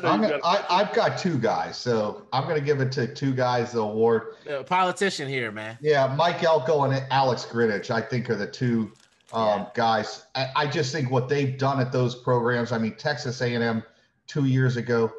[0.04, 3.06] I know got I, have got two guys, so I'm going to give it to
[3.12, 4.34] two guys the award.
[4.48, 5.78] A politician here, man.
[5.80, 8.92] Yeah, Mike Elko and Alex Grinch, I think, are the two
[9.32, 9.66] um, yeah.
[9.74, 10.26] guys.
[10.34, 12.72] I, I, just think what they've done at those programs.
[12.72, 13.82] I mean, Texas A&M
[14.26, 15.12] two years ago.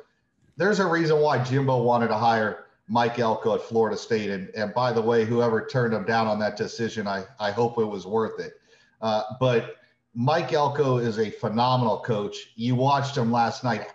[0.55, 4.73] There's a reason why Jimbo wanted to hire Mike Elko at Florida State, and and
[4.73, 8.05] by the way, whoever turned him down on that decision, I I hope it was
[8.07, 8.53] worth it.
[9.01, 9.75] Uh, but
[10.15, 12.53] Mike Elko is a phenomenal coach.
[12.55, 13.87] You watched him last night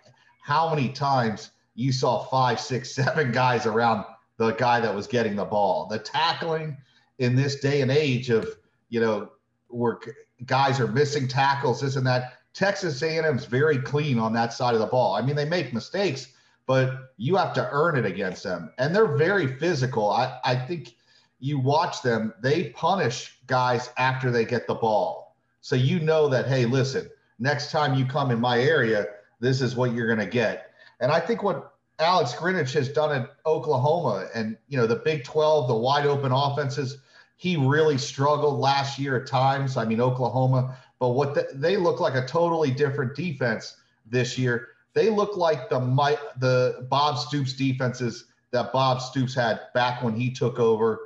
[0.43, 4.05] how many times you saw five, six, seven guys around
[4.37, 5.87] the guy that was getting the ball.
[5.87, 6.77] The tackling
[7.19, 8.49] in this day and age of,
[8.91, 9.31] you know,
[9.69, 9.99] where
[10.45, 12.35] guys are missing tackles, and that.
[12.55, 15.15] Texas A&M is very clean on that side of the ball.
[15.15, 16.35] I mean, they make mistakes,
[16.67, 18.71] but you have to earn it against them.
[18.77, 20.11] And they're very physical.
[20.11, 20.95] I, I think
[21.41, 25.35] you watch them, they punish guys after they get the ball.
[25.63, 29.07] So you know that, hey, listen, next time you come in my area–
[29.43, 30.71] this is what you're going to get.
[31.01, 35.25] And I think what Alex Grinch has done at Oklahoma and, you know, the Big
[35.25, 36.99] 12, the wide open offenses,
[37.37, 39.77] he really struggled last year at times.
[39.77, 43.77] I mean, Oklahoma, But what the, they look like a totally different defense
[44.07, 44.69] this year.
[44.95, 45.81] They look like the
[46.39, 51.01] the Bob Stoops defenses that Bob Stoops had back when he took over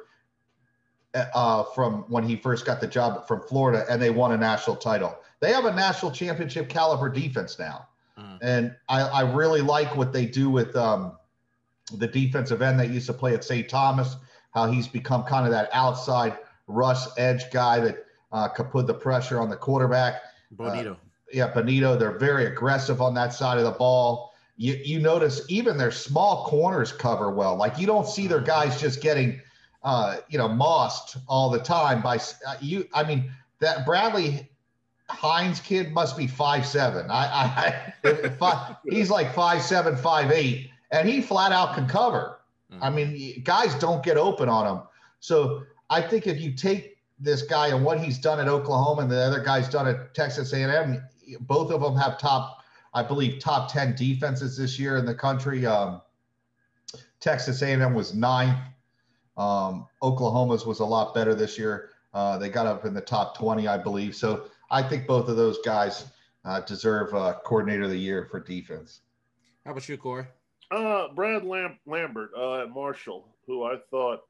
[1.15, 4.77] uh, from when he first got the job from Florida and they won a national
[4.77, 5.17] title.
[5.41, 7.89] They have a national championship caliber defense now.
[8.19, 8.39] Mm.
[8.43, 11.17] And I, I, really like what they do with um,
[11.93, 13.69] the defensive end that used to play at St.
[13.69, 14.17] Thomas,
[14.53, 18.95] how he's become kind of that outside rush edge guy that uh, could put the
[18.95, 20.23] pressure on the quarterback.
[20.55, 20.93] Bonitto.
[20.93, 20.97] Uh,
[21.33, 21.99] yeah, Bonitto.
[21.99, 24.33] They're very aggressive on that side of the ball.
[24.57, 27.57] You, you notice even their small corners cover well.
[27.57, 28.47] Like you don't see their mm-hmm.
[28.47, 29.41] guys just getting,
[29.83, 32.89] uh, you know, mossed all the time by uh, you.
[32.95, 34.49] I mean, that Bradley
[35.09, 37.11] Hines kid must be five seven.
[37.11, 42.41] I, I, five, he's like five seven, five eight, and he flat out can cover.
[42.73, 42.83] Mm-hmm.
[42.83, 44.83] I mean, guys don't get open on him.
[45.21, 49.11] So I think if you take this guy and what he's done at Oklahoma and
[49.11, 51.03] the other guys done at Texas A&M,
[51.41, 55.65] both of them have top, I believe, top ten defenses this year in the country.
[55.65, 56.03] Um,
[57.21, 58.59] Texas A&M was ninth.
[59.37, 61.91] Um, Oklahoma's was a lot better this year.
[62.15, 64.17] Uh, they got up in the top 20, I believe.
[64.17, 66.07] So I think both of those guys
[66.45, 69.01] uh, deserve uh, coordinator of the year for defense.
[69.65, 70.27] How about you, Corey?
[70.71, 74.21] Uh, Brad Lam- Lambert uh, at Marshall, who I thought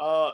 [0.00, 0.30] uh,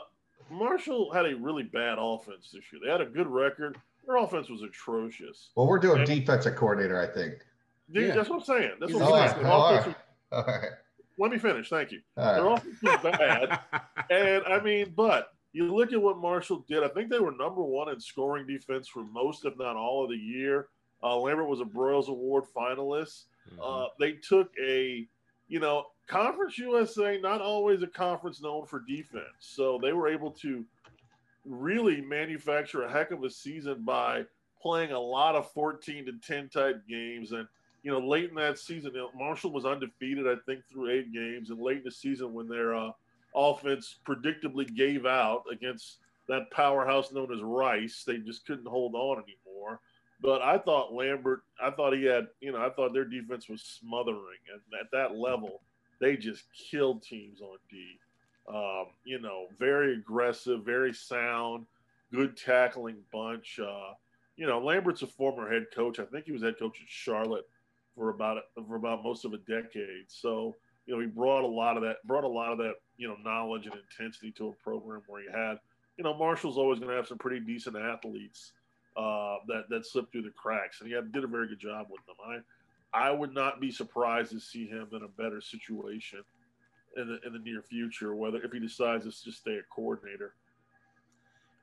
[0.49, 2.81] Marshall had a really bad offense this year.
[2.83, 3.77] They had a good record.
[4.05, 5.49] Their offense was atrocious.
[5.55, 7.35] Well, we're doing and, defensive coordinator, I think.
[7.91, 8.15] Dude, yeah.
[8.15, 8.71] That's what I'm saying.
[8.79, 9.45] That's what I'm saying.
[9.45, 9.95] All right.
[10.31, 10.69] All right.
[11.17, 11.69] Let me finish.
[11.69, 11.99] Thank you.
[12.17, 12.57] All Their right.
[12.57, 13.59] offense was bad,
[14.09, 16.83] and I mean, but you look at what Marshall did.
[16.83, 20.09] I think they were number one in scoring defense for most, if not all, of
[20.09, 20.67] the year.
[21.03, 23.25] Uh, Lambert was a Broyles Award finalist.
[23.51, 23.59] Mm-hmm.
[23.61, 25.07] Uh, they took a,
[25.47, 29.23] you know, Conference USA, not always a conference known for defense.
[29.39, 30.65] So they were able to
[31.45, 34.25] really manufacture a heck of a season by
[34.61, 37.31] playing a lot of 14 to 10 type games.
[37.31, 37.47] And,
[37.83, 41.49] you know, late in that season, Marshall was undefeated, I think, through eight games.
[41.49, 42.91] And late in the season, when their uh,
[43.35, 48.03] offense predictably gave out against that powerhouse known as Rice.
[48.05, 49.79] They just couldn't hold on anymore.
[50.21, 53.63] But I thought Lambert, I thought he had, you know, I thought their defense was
[53.63, 54.39] smothering.
[54.51, 55.61] And at that level,
[55.99, 57.97] they just killed teams on D.
[58.47, 61.65] Um, you know, very aggressive, very sound,
[62.13, 63.59] good tackling bunch.
[63.59, 63.93] Uh,
[64.35, 65.99] you know, Lambert's a former head coach.
[65.99, 67.47] I think he was head coach at Charlotte
[67.95, 70.05] for about for about most of a decade.
[70.07, 70.55] So,
[70.85, 73.17] you know, he brought a lot of that brought a lot of that you know
[73.25, 75.57] knowledge and intensity to a program where you had
[75.97, 78.53] you know Marshall's always going to have some pretty decent athletes
[78.95, 81.87] uh, that that slip through the cracks, and he had, did a very good job
[81.89, 82.15] with them.
[82.93, 86.23] I I would not be surprised to see him in a better situation
[86.95, 90.35] in the in the near future, whether if he decides to just stay a coordinator.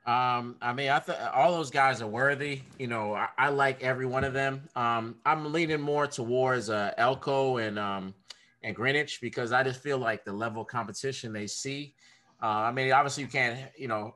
[0.05, 2.61] Um, I mean, I think all those guys are worthy.
[2.79, 4.63] You know, I, I, like every one of them.
[4.75, 8.15] Um, I'm leaning more towards uh, Elko and um,
[8.63, 11.95] and Grinch because I just feel like the level of competition they see.
[12.41, 14.15] Uh, I mean, obviously you can't, you know,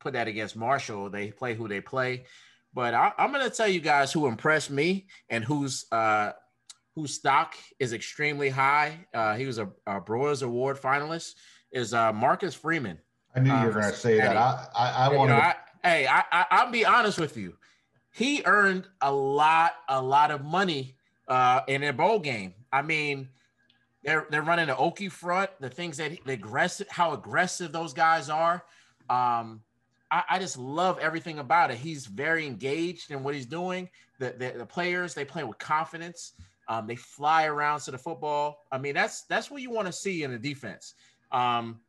[0.00, 1.10] put that against Marshall.
[1.10, 2.24] They play who they play,
[2.74, 6.32] but I, am going to tell you guys who impressed me and whose uh,
[6.94, 9.06] whose stock is extremely high.
[9.14, 11.34] Uh, he was a, a Broyles Award finalist.
[11.70, 12.98] Is uh, Marcus Freeman.
[13.34, 14.36] I knew you were going to say that.
[14.36, 15.10] I I, I.
[15.10, 17.56] You know, I, hey, I, I I'll be honest with you.
[18.10, 20.96] He earned a lot a lot of money
[21.28, 22.52] uh, in a bowl game.
[22.70, 23.28] I mean
[24.04, 28.28] they're they're running the Okie front, the things that the aggressive, how aggressive those guys
[28.28, 28.64] are.
[29.08, 29.62] Um,
[30.10, 31.76] I, I, just love everything about it.
[31.76, 33.88] He's very engaged in what he's doing.
[34.18, 36.32] The the, the players they play with confidence.
[36.68, 38.64] Um, they fly around to the football.
[38.70, 40.94] I mean, that's that's what you want to see in the defense.
[41.30, 41.80] Um,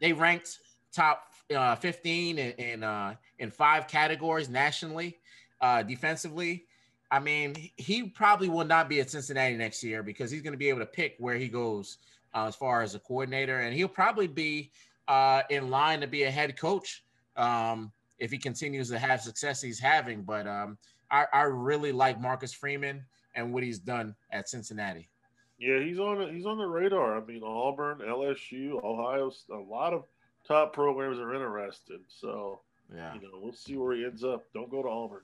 [0.00, 0.58] they ranked
[0.92, 5.18] top uh, 15 in in, uh, in five categories nationally
[5.60, 6.66] uh, defensively.
[7.12, 10.58] I mean, he probably will not be at Cincinnati next year because he's going to
[10.58, 11.98] be able to pick where he goes
[12.34, 14.72] uh, as far as a coordinator, and he'll probably be
[15.08, 17.04] uh, in line to be a head coach
[17.36, 20.22] um, if he continues to have success he's having.
[20.22, 20.78] But um,
[21.10, 23.04] I, I, really like Marcus Freeman
[23.34, 25.10] and what he's done at Cincinnati.
[25.58, 27.18] Yeah, he's on he's on the radar.
[27.18, 30.04] I mean, Auburn, LSU, Ohio, a lot of
[30.48, 32.00] top programs are interested.
[32.08, 32.60] So,
[32.94, 34.44] yeah, you know, we'll see where he ends up.
[34.54, 35.22] Don't go to Auburn.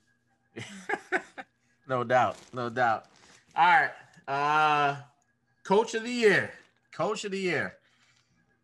[1.88, 2.36] No doubt.
[2.52, 3.06] No doubt.
[3.56, 3.90] All right.
[4.26, 4.96] Uh
[5.64, 6.50] coach of the year.
[6.92, 7.76] Coach of the year.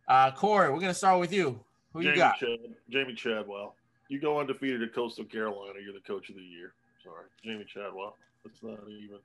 [0.07, 1.59] Uh Corey, we're gonna start with you.
[1.93, 2.39] Who Jamey you got?
[2.39, 2.59] Chad,
[2.93, 3.77] Jamey Chadwell.
[4.09, 6.75] You go undefeated at Coastal Carolina, you're the coach of the year.
[7.03, 7.25] Sorry.
[7.45, 8.17] Jamey Chadwell.
[8.45, 9.19] That's not even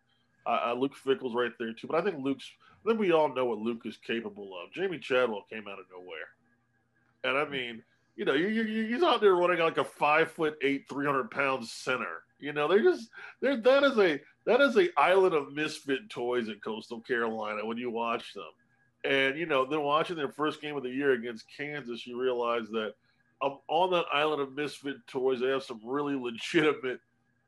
[0.46, 2.50] uh, Luke Fickell's right there too, but I think Luke's.
[2.86, 4.72] I think we all know what Luke is capable of.
[4.72, 6.30] Jamey Chadwell came out of nowhere,
[7.24, 7.84] and I mean,
[8.16, 11.30] you know, you, you, he's out there running like a five foot eight, three hundred
[11.30, 13.10] pound center You know, they're just
[13.42, 17.78] they're that is a that is a island of misfit toys at Coastal Carolina when
[17.78, 18.44] you watch them.
[19.04, 22.68] And you know, then watching their first game of the year against Kansas, you realize
[22.72, 22.94] that
[23.42, 27.00] um, on that island of misfit toys, they have some really legitimate,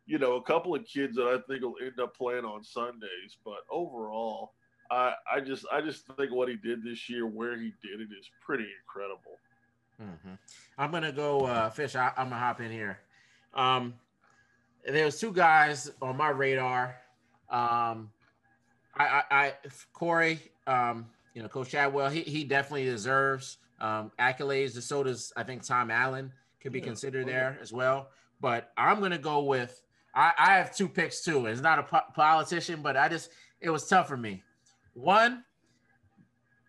[0.05, 3.37] you know, a couple of kids that I think will end up playing on Sundays.
[3.43, 4.53] But overall,
[4.89, 8.09] I I just I just think what he did this year, where he did it,
[8.17, 9.37] is pretty incredible.
[10.01, 10.33] Mm-hmm.
[10.77, 11.95] I'm gonna go uh, fish.
[11.95, 12.99] I, am gonna hop in here.
[13.53, 13.93] Um,
[14.85, 16.95] there's two guys on my radar.
[17.49, 18.11] Um,
[18.95, 19.53] I, I, I
[19.93, 24.73] Corey, um, you know, Coach Chadwell, he, he definitely deserves um, accolades.
[24.73, 26.85] The so does I think Tom Allen could be yeah.
[26.85, 28.09] considered there as well.
[28.39, 29.81] But I'm gonna go with
[30.13, 31.45] I, I have two picks too.
[31.45, 34.43] It's not a po- politician, but I just it was tough for me.
[34.93, 35.43] One,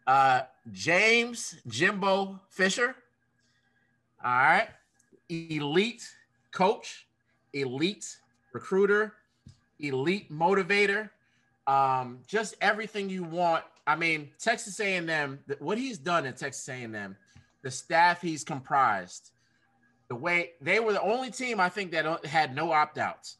[0.07, 2.95] uh, James Jimbo Fisher.
[4.25, 4.69] All right,
[5.29, 6.09] elite
[6.53, 7.09] coach,
[7.53, 8.16] elite
[8.53, 9.14] recruiter,
[9.80, 11.11] elite motivator,
[11.66, 13.64] um, just everything you want.
[13.86, 17.16] I mean, Texas A&M, what he's done at Texas A&M,
[17.62, 19.30] the staff he's comprised,
[20.09, 23.36] the way they were the only team I think that had no opt-outs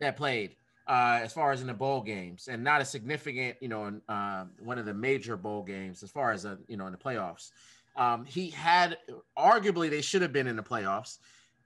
[0.00, 0.54] that played
[0.86, 4.00] uh, as far as in the bowl games, and not a significant, you know, in,
[4.08, 6.92] uh, one of the major bowl games as far as a, uh, you know in
[6.92, 7.50] the playoffs.
[7.96, 8.96] Um, he had
[9.36, 11.18] arguably they should have been in the playoffs.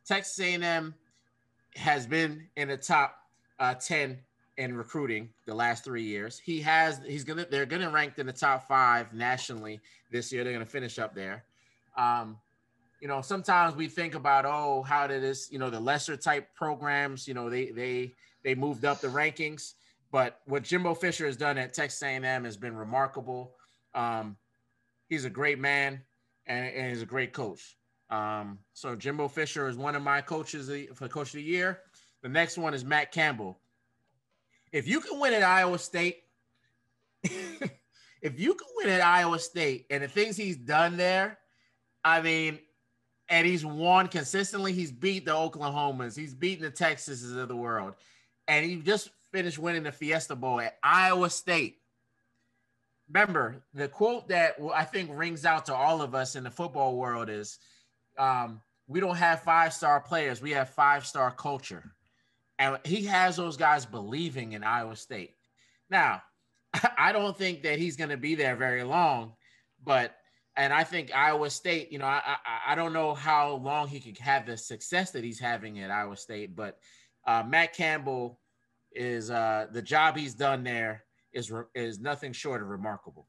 [0.04, 0.94] Texas A&M
[1.76, 3.16] has been in the top
[3.58, 4.18] uh, 10
[4.58, 6.38] in recruiting the last three years.
[6.38, 10.44] He has he's gonna they're gonna rank in the top five nationally this year.
[10.44, 11.44] They're gonna finish up there.
[11.96, 12.38] Um,
[13.00, 16.54] you know, sometimes we think about oh, how did this, you know, the lesser type
[16.54, 18.12] programs, you know, they they
[18.44, 19.74] they moved up the rankings.
[20.10, 23.54] But what Jimbo Fisher has done at Texas A&M has been remarkable.
[23.94, 24.36] Um,
[25.08, 26.02] he's a great man
[26.46, 27.76] and, and he's a great coach.
[28.12, 31.80] Um, so Jimbo Fisher is one of my coaches for coach of the year.
[32.20, 33.58] The next one is Matt Campbell.
[34.70, 36.22] If you can win at Iowa State,
[37.22, 41.38] if you can win at Iowa State and the things he's done there,
[42.04, 42.58] I mean,
[43.30, 44.74] and he's won consistently.
[44.74, 46.14] He's beat the Oklahomans.
[46.14, 47.94] He's beaten the Texases of the world.
[48.46, 51.78] And he just finished winning the Fiesta Bowl at Iowa State.
[53.08, 56.96] Remember, the quote that I think rings out to all of us in the football
[56.96, 57.58] world is
[58.18, 61.92] um, we don't have five star players, we have five star culture.
[62.58, 65.34] And he has those guys believing in Iowa State.
[65.90, 66.22] Now,
[66.98, 69.32] I don't think that he's going to be there very long,
[69.82, 70.14] but
[70.56, 74.00] and I think Iowa State, you know, I, I, I don't know how long he
[74.00, 76.78] could have the success that he's having at Iowa State, but
[77.26, 78.38] uh, Matt Campbell
[78.92, 83.26] is uh, the job he's done there is re- is nothing short of remarkable.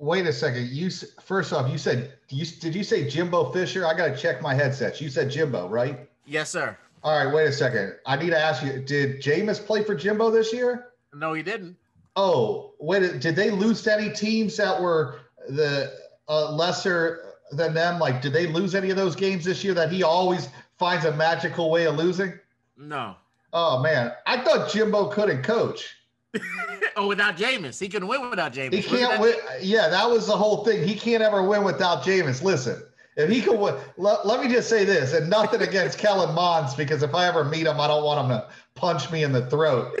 [0.00, 0.68] Wait a second.
[0.68, 0.90] You
[1.22, 3.86] first off, you said you did you say Jimbo Fisher?
[3.86, 5.00] I got to check my headsets.
[5.00, 6.08] You said Jimbo, right?
[6.26, 6.76] Yes, sir.
[7.02, 7.32] All right.
[7.32, 7.94] Wait a second.
[8.06, 8.80] I need to ask you.
[8.80, 10.88] Did Jameis play for Jimbo this year?
[11.14, 11.76] No, he didn't.
[12.16, 13.20] Oh, wait.
[13.20, 15.92] Did they lose to any teams that were the
[16.28, 17.98] uh, lesser than them?
[17.98, 21.12] Like, did they lose any of those games this year that he always finds a
[21.16, 22.32] magical way of losing?
[22.76, 23.16] No.
[23.52, 25.96] Oh man, I thought Jimbo couldn't coach.
[26.96, 28.74] oh, without Jameis, he can win without Jameis.
[28.74, 29.34] He can't win.
[29.60, 30.86] Yeah, that was the whole thing.
[30.86, 32.42] He can't ever win without Jameis.
[32.42, 32.82] Listen,
[33.16, 36.74] if he could win, let, let me just say this, and nothing against Kellen Monds,
[36.74, 39.48] because if I ever meet him, I don't want him to punch me in the
[39.50, 40.00] throat.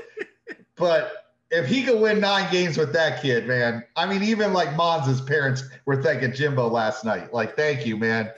[0.76, 4.76] But if he could win nine games with that kid, man, I mean, even like
[4.76, 7.32] Mons' parents were thanking Jimbo last night.
[7.32, 8.30] Like, thank you, man.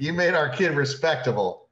[0.00, 1.68] You made our kid respectable.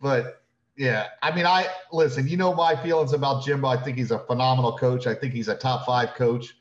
[0.00, 0.43] But
[0.76, 2.26] yeah, I mean, I listen.
[2.26, 3.68] You know my feelings about Jimbo.
[3.68, 5.06] I think he's a phenomenal coach.
[5.06, 6.54] I think he's a top five coach,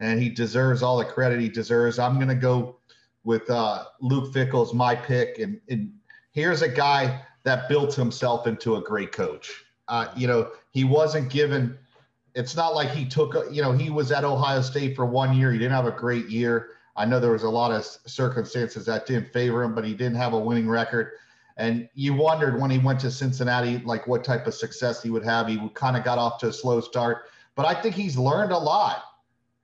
[0.00, 1.98] and he deserves all the credit he deserves.
[1.98, 2.78] I'm gonna go
[3.22, 5.92] with uh, Luke Fickell's my pick, and, and
[6.32, 9.52] here's a guy that built himself into a great coach.
[9.86, 11.78] Uh, you know, he wasn't given.
[12.34, 13.34] It's not like he took.
[13.52, 15.52] You know, he was at Ohio State for one year.
[15.52, 16.70] He didn't have a great year.
[16.96, 20.16] I know there was a lot of circumstances that didn't favor him, but he didn't
[20.16, 21.12] have a winning record.
[21.60, 25.22] And you wondered when he went to Cincinnati, like what type of success he would
[25.24, 25.46] have.
[25.46, 28.58] He kind of got off to a slow start, but I think he's learned a
[28.58, 29.04] lot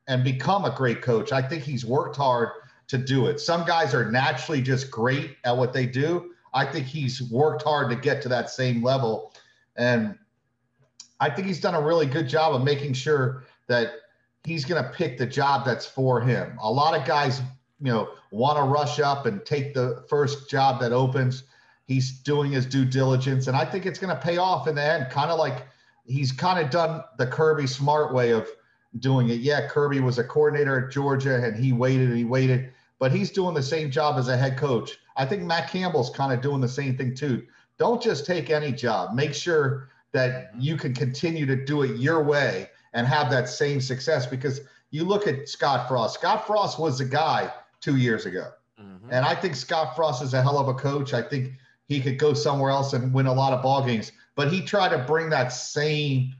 [0.06, 1.32] and become a great coach.
[1.32, 2.50] I think he's worked hard
[2.88, 3.40] to do it.
[3.40, 6.32] Some guys are naturally just great at what they do.
[6.52, 9.32] I think he's worked hard to get to that same level.
[9.76, 10.18] And
[11.18, 13.92] I think he's done a really good job of making sure that
[14.44, 16.58] he's going to pick the job that's for him.
[16.60, 17.40] A lot of guys,
[17.80, 21.44] you know, want to rush up and take the first job that opens
[21.86, 24.82] he's doing his due diligence, and I think it's going to pay off in the
[24.82, 25.10] end.
[25.10, 25.66] Kind of like
[26.04, 28.48] he's kind of done the Kirby Smart way of
[28.98, 29.40] doing it.
[29.40, 33.30] Yeah, Kirby was a coordinator at Georgia, and he waited and he waited, but he's
[33.30, 34.98] doing the same job as a head coach.
[35.16, 37.46] I think Matt Campbell's kind of doing the same thing too.
[37.78, 39.14] don't just take any job.
[39.14, 43.80] Make sure that you can continue to do it your way and have that same
[43.80, 44.60] success because
[44.90, 46.14] you look at Scott Frost.
[46.14, 48.50] Scott Frost was the guy two years ago.
[48.80, 49.08] Mm-hmm.
[49.10, 51.12] And I think Scott Frost is a hell of a coach.
[51.12, 51.52] I think
[51.86, 54.12] he could go somewhere else and win a lot of ball games.
[54.34, 56.34] But he tried to bring that same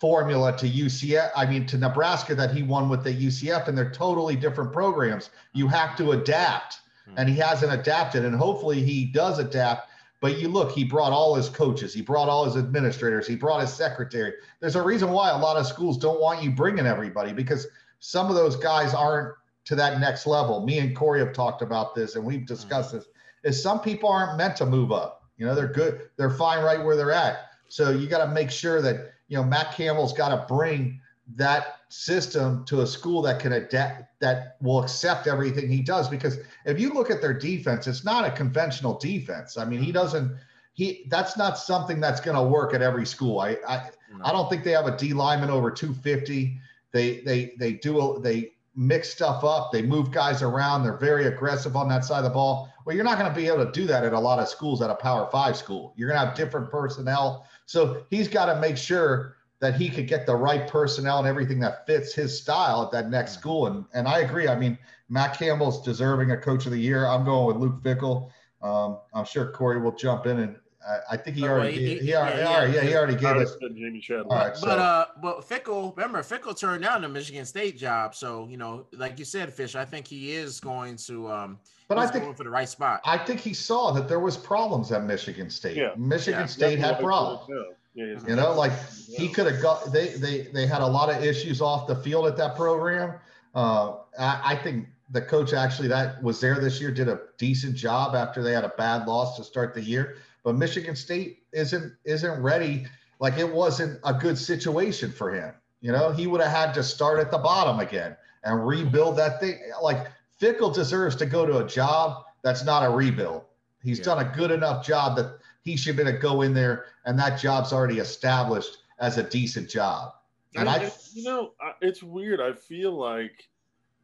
[0.00, 3.90] formula to UCF, I mean, to Nebraska that he won with the UCF, and they're
[3.90, 5.30] totally different programs.
[5.52, 7.14] You have to adapt, hmm.
[7.16, 9.90] and he hasn't adapted, and hopefully he does adapt.
[10.20, 13.60] But you look, he brought all his coaches, he brought all his administrators, he brought
[13.60, 14.34] his secretary.
[14.60, 17.66] There's a reason why a lot of schools don't want you bringing everybody because
[18.00, 19.34] some of those guys aren't
[19.66, 20.64] to that next level.
[20.64, 22.46] Me and Corey have talked about this, and we've hmm.
[22.46, 23.06] discussed this.
[23.44, 25.24] Is some people aren't meant to move up.
[25.36, 27.50] You know, they're good, they're fine right where they're at.
[27.68, 31.00] So you got to make sure that you know Matt Campbell's got to bring
[31.36, 36.08] that system to a school that can adapt that will accept everything he does.
[36.08, 39.56] Because if you look at their defense it's not a conventional defense.
[39.56, 40.36] I mean he doesn't
[40.72, 43.40] he that's not something that's going to work at every school.
[43.40, 44.24] I i, no.
[44.24, 46.58] I don't think they have a d lineman over 250
[46.92, 49.72] they they they do a, they mix stuff up.
[49.72, 50.84] They move guys around.
[50.84, 53.46] They're very aggressive on that side of the ball well you're not going to be
[53.46, 56.08] able to do that at a lot of schools at a power five school you're
[56.08, 60.26] going to have different personnel so he's got to make sure that he could get
[60.26, 63.66] the right personnel and everything that fits his style at that next school.
[63.66, 64.48] And and I agree.
[64.48, 64.78] I mean,
[65.08, 67.06] Matt Campbell's deserving a coach of the year.
[67.06, 68.30] I'm going with Luke Fickell.
[68.62, 71.86] Um, I'm sure Corey will jump in and I, I think he oh, already he,
[71.86, 74.66] he, he, already, yeah, yeah, yeah, he already gave us Jamey All right, so.
[74.66, 78.14] But uh but Fickell, remember Fickell turned down the Michigan State job.
[78.14, 81.58] So, you know, like you said, Fish, I think he is going to um
[81.88, 83.00] but I think for the right spot.
[83.04, 85.76] I think he saw that there was problems at Michigan State.
[85.76, 85.94] Yeah.
[85.96, 87.48] Michigan yeah, State had problems.
[87.94, 88.72] You know, like
[89.08, 92.26] he could have got they they they had a lot of issues off the field
[92.26, 93.14] at that program.
[93.54, 97.74] Uh, I, I think the coach actually that was there this year did a decent
[97.74, 100.18] job after they had a bad loss to start the year.
[100.44, 102.86] But Michigan State isn't isn't ready.
[103.18, 105.54] Like it wasn't a good situation for him.
[105.80, 109.40] You know, he would have had to start at the bottom again and rebuild that
[109.40, 109.58] thing.
[109.82, 110.06] Like
[110.40, 113.44] Fickell deserves to go to a job that's not a rebuild.
[113.82, 114.04] He's yeah.
[114.04, 117.18] done a good enough job that he should be able to go in there and
[117.18, 120.12] that job's already established as a decent job.
[120.54, 122.40] And I, you know, it's weird.
[122.40, 123.48] I feel like,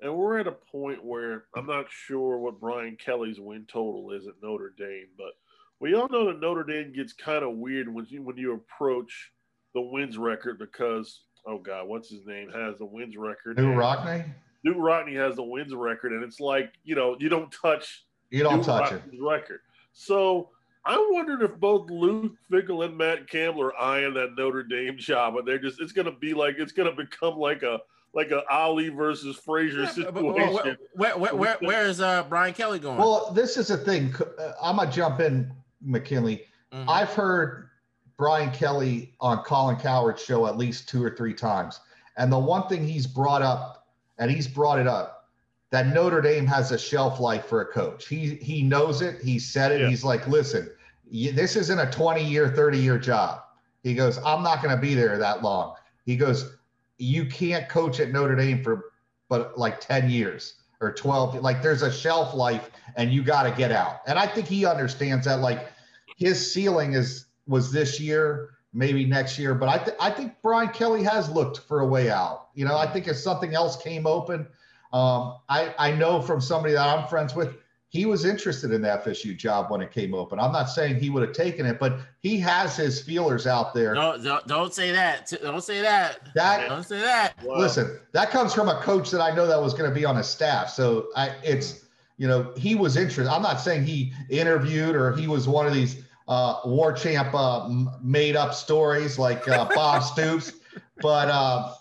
[0.00, 4.26] and we're at a point where I'm not sure what Brian Kelly's win total is
[4.26, 5.32] at Notre Dame, but
[5.80, 9.32] we all know that Notre Dame gets kind of weird when you when you approach
[9.74, 13.56] the wins record because oh god, what's his name has the wins record?
[13.56, 14.34] Knute Rockne.
[14.64, 18.42] Knute Rockne has the wins record, and it's like you know you don't touch you
[18.42, 19.60] don't touch Rockne's it record.
[19.92, 20.50] So
[20.84, 25.36] I wondered if both Luke Fickell and Matt Campbell are eyeing that Notre Dame job,
[25.36, 27.80] and they're just it's going to be like it's going to become like a
[28.14, 30.76] like a Ali versus Frazier yeah, situation.
[30.94, 32.98] Where, where, where, where is uh, Brian Kelly going?
[32.98, 34.14] Well, this is the thing.
[34.38, 35.50] Uh, I'm gonna jump in,
[35.82, 36.44] McKinley.
[36.72, 36.88] Mm-hmm.
[36.88, 37.70] I've heard
[38.16, 41.80] Brian Kelly on Colin Cowherd's show at least two or three times,
[42.16, 43.83] and the one thing he's brought up,
[44.18, 45.28] and he's brought it up,
[45.70, 48.06] that Notre Dame has a shelf life for a coach.
[48.06, 49.20] He he knows it.
[49.22, 49.80] He said it.
[49.80, 49.88] Yeah.
[49.88, 50.70] He's like, listen,
[51.10, 53.42] this isn't a 20 year, 30 year job.
[53.82, 55.74] He goes, I'm not going to be there that long.
[56.06, 56.56] He goes,
[56.98, 58.92] you can't coach at Notre Dame for
[59.28, 61.36] but like 10 years or 12.
[61.36, 64.00] Like there's a shelf life, and you got to get out.
[64.06, 65.40] And I think he understands that.
[65.40, 65.72] Like
[66.16, 69.54] his ceiling is was this year maybe next year.
[69.54, 72.48] But I, th- I think Brian Kelly has looked for a way out.
[72.54, 74.46] You know, I think if something else came open,
[74.92, 77.56] um, I, I know from somebody that I'm friends with,
[77.88, 80.40] he was interested in the FSU job when it came open.
[80.40, 83.94] I'm not saying he would have taken it, but he has his feelers out there.
[83.94, 85.32] Don't, don't, don't say that.
[85.40, 86.34] Don't say that.
[86.34, 87.34] That don't say that.
[87.46, 90.16] Listen, that comes from a coach that I know that was going to be on
[90.16, 90.70] his staff.
[90.70, 91.86] So I, it's
[92.18, 93.30] you know he was interested.
[93.30, 97.68] I'm not saying he interviewed or he was one of these uh, war champ uh,
[98.02, 100.52] made up stories like uh, Bob Stoops,
[101.00, 101.72] but uh,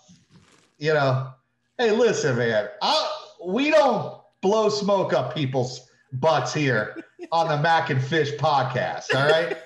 [0.78, 1.34] you know
[1.76, 2.68] Hey, listen, man.
[2.82, 3.10] I,
[3.44, 6.96] we don't blow smoke up people's butts here
[7.32, 9.12] on the Mack and Fish podcast.
[9.12, 9.56] All right.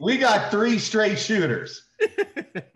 [0.00, 1.84] we got three straight shooters.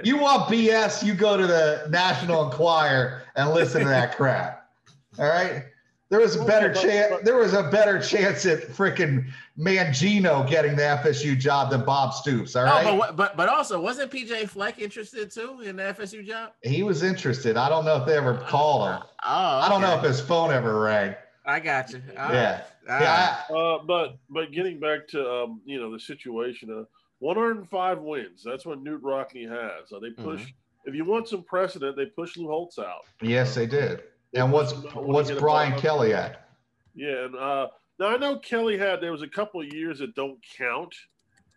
[0.04, 1.04] You want BS?
[1.04, 4.70] You go to the National Enquirer and listen to that crap.
[5.18, 5.64] All right.
[6.12, 7.22] There was a better chance.
[7.24, 9.24] There was a better chance at freaking
[9.58, 12.54] Mangino getting the FSU job than Bob Stoops.
[12.54, 12.86] All right.
[12.86, 16.52] Oh, but, but but also wasn't PJ Fleck interested too in the FSU job?
[16.62, 17.56] He was interested.
[17.56, 19.00] I don't know if they ever called him.
[19.24, 19.66] Oh, okay.
[19.66, 21.14] I don't know if his phone ever rang.
[21.46, 22.02] I got you.
[22.18, 22.64] All yeah.
[22.86, 23.00] Right.
[23.00, 23.56] Yeah.
[23.56, 26.84] Uh, but but getting back to um, you know the situation, uh,
[27.20, 28.42] 105 wins.
[28.44, 29.90] That's what Knute Rockne has.
[29.90, 30.42] Uh, they push.
[30.42, 30.90] Mm-hmm.
[30.90, 33.06] If you want some precedent, they push Lou Holtz out.
[33.22, 34.02] Yes, they did.
[34.34, 36.48] And what's what's Brian Kelly at?
[36.94, 37.68] Yeah, and uh,
[37.98, 40.94] Now I know Kelly had there was a couple of years that don't count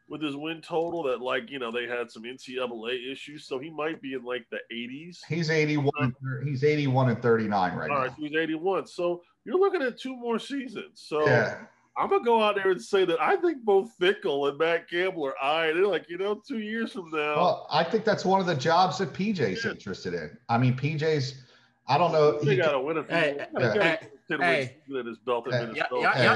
[0.08, 3.70] with his win total that like you know they had some NCAA issues, so he
[3.70, 5.20] might be in like the 80s.
[5.28, 6.14] He's 81.
[6.44, 8.02] He's 81 and 39 right All now.
[8.04, 8.88] right, so he's 81.
[8.88, 11.02] So you're looking at two more seasons.
[11.08, 11.60] So Yeah.
[11.98, 15.28] I'm gonna go out there and say that I think both Fickell and Matt Campbell
[15.28, 15.72] are eye.
[15.72, 17.38] They're like, you know, two years from now.
[17.38, 19.72] Well, I think that's one of the jobs that PJ's Yeah.
[19.72, 20.38] interested in.
[20.50, 21.44] I mean, PJ's.
[21.88, 22.40] I don't know.
[22.40, 23.16] they he- gotta win a few.
[23.16, 24.00] Hey, they hey,
[24.40, 25.04] hey.
[25.04, 25.82] his belt in Hey.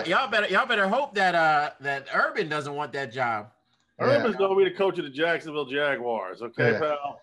[0.06, 3.48] Y'all, better y'all better hope that uh that Urban doesn't want that job.
[4.00, 6.42] Urban's gonna be the coach of the Jacksonville Jaguars.
[6.42, 6.80] Okay, Yeah.
[6.80, 7.22] pal.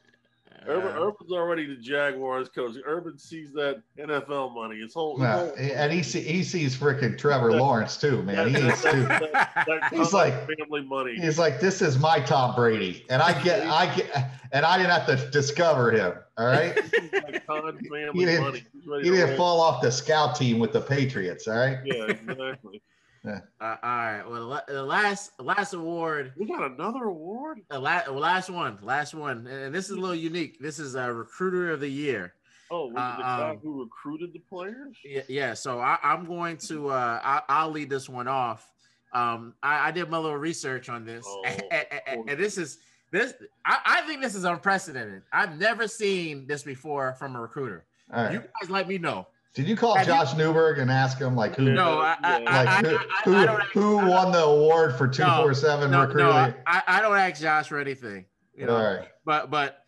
[0.69, 2.75] Urban, Urban's already the Jaguars coach.
[2.85, 4.81] Urban sees that NFL money.
[4.81, 8.49] His whole, his whole and he see, he sees freaking Trevor Lawrence too, man.
[8.49, 8.91] He that- needs to.
[9.03, 11.15] that- that He's like- family money.
[11.21, 14.91] He's like, this is my Tom Brady, and I get, I get, and I didn't
[14.91, 16.15] have to discover him.
[16.39, 16.77] All right,
[17.13, 18.65] like Con family He didn't- money.
[19.03, 19.37] He didn't roll.
[19.37, 21.49] fall off the scout team with the Patriots.
[21.49, 21.79] All right.
[21.85, 22.83] Yeah, exactly.
[23.27, 24.23] Uh, all right.
[24.25, 27.59] Well, the last last award, We got another award.
[27.69, 30.61] the la- last one, last one, and this is a little unique.
[30.61, 32.35] This is a recruiter of the year.
[32.71, 34.97] Oh, was it the Uh, guy um, who recruited the players?
[35.05, 35.55] Yeah, yeah.
[35.55, 38.71] So I, I'm going to uh, I, I'll lead this one off.
[39.13, 42.57] Um, I, I did my little research on this, Oh, and, and- and- and this
[42.57, 42.79] is
[43.17, 43.35] this.
[43.65, 45.23] I, I think this is unprecedented.
[45.33, 47.85] I've never seen this before from a recruiter.
[48.13, 48.33] All right.
[48.35, 49.27] You guys let me know.
[49.55, 52.39] Did you call Have you- Josh Newberg and ask him like who, No, I, I,
[52.41, 53.63] like who, I, I, who, don't.
[53.73, 56.25] who won the award for two four seven no, recruiter?
[56.25, 58.27] no, I, I I don't ask Josh for anything.
[58.55, 59.09] You know, All right.
[59.25, 59.83] but but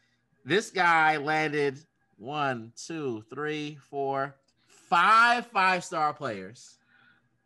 [0.45, 1.79] this guy landed
[2.17, 4.35] one, two, three, four,
[4.67, 6.79] five five star players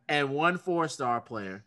[0.08, 1.64] and one four star player.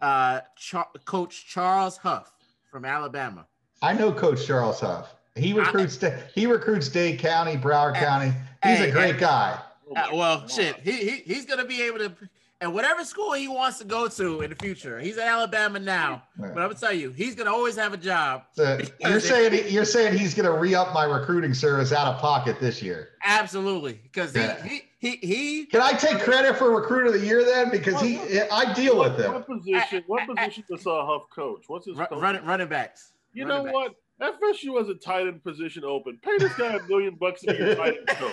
[0.00, 2.32] Uh, Char- Coach Charles Huff
[2.70, 3.46] from Alabama.
[3.82, 5.14] I know Coach Charles Huff.
[5.36, 5.96] He recruits.
[5.96, 8.32] Da- he recruits Dade County, Broward Hey, County.
[8.64, 9.20] He's hey, a great hey.
[9.20, 9.58] guy.
[9.96, 10.50] Uh, well, God.
[10.50, 12.12] shit, he, he he's gonna be able to,
[12.60, 15.00] and whatever school he wants to go to in the future.
[15.00, 16.48] He's at Alabama now, Yeah.
[16.54, 18.42] but I'm gonna tell you, he's gonna always have a job.
[18.52, 22.06] So you're if- saying you're saying he's going to re up my recruiting service out
[22.06, 23.10] of pocket this year.
[23.24, 24.62] Absolutely, because he, Yeah.
[24.62, 27.70] he he he Can I take credit for recruiter of the year then?
[27.70, 28.20] Because he,
[28.52, 29.32] I deal with What, him.
[29.32, 30.04] what position?
[30.06, 31.64] What position does uh, Huff coach?
[31.68, 32.20] What's his run, coach?
[32.20, 33.12] running running backs.
[33.32, 33.94] You running know what?
[34.20, 36.18] FSU has a tight end position open.
[36.22, 38.32] Pay this guy a million bucks to be your tight end coach.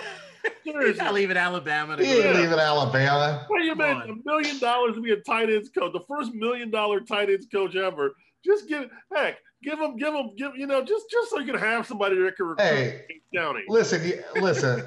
[0.64, 1.04] He's Seriously.
[1.04, 1.96] not leaving Alabama.
[1.96, 2.28] To He go.
[2.28, 3.44] ain't leaving Alabama.
[3.48, 4.02] What do you mean?
[4.02, 7.46] A million dollars to be a tight ends coach, the first million dollar tight ends
[7.50, 8.12] coach ever.
[8.44, 11.58] Just give heck, give him, give him, give you know, just just so you can
[11.60, 13.02] have somebody that can recruit Hey.
[13.34, 13.62] County.
[13.68, 14.86] Listen, you- listen.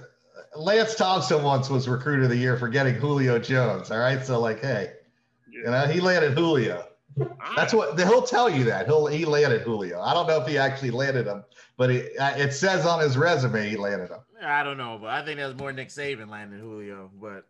[0.56, 3.92] Lance Thompson once was recruiter of the year for getting Julio Jones.
[3.92, 4.92] All right, so like, hey,
[5.50, 6.86] you know, he landed Julio.
[7.56, 10.00] That's what he'll tell you that he'll he landed Julio.
[10.02, 11.44] I don't know if he actually landed him,
[11.78, 14.20] but it, it says on his resume he landed him.
[14.44, 17.46] I don't know, but I think that's more Nick Saban landing Julio, but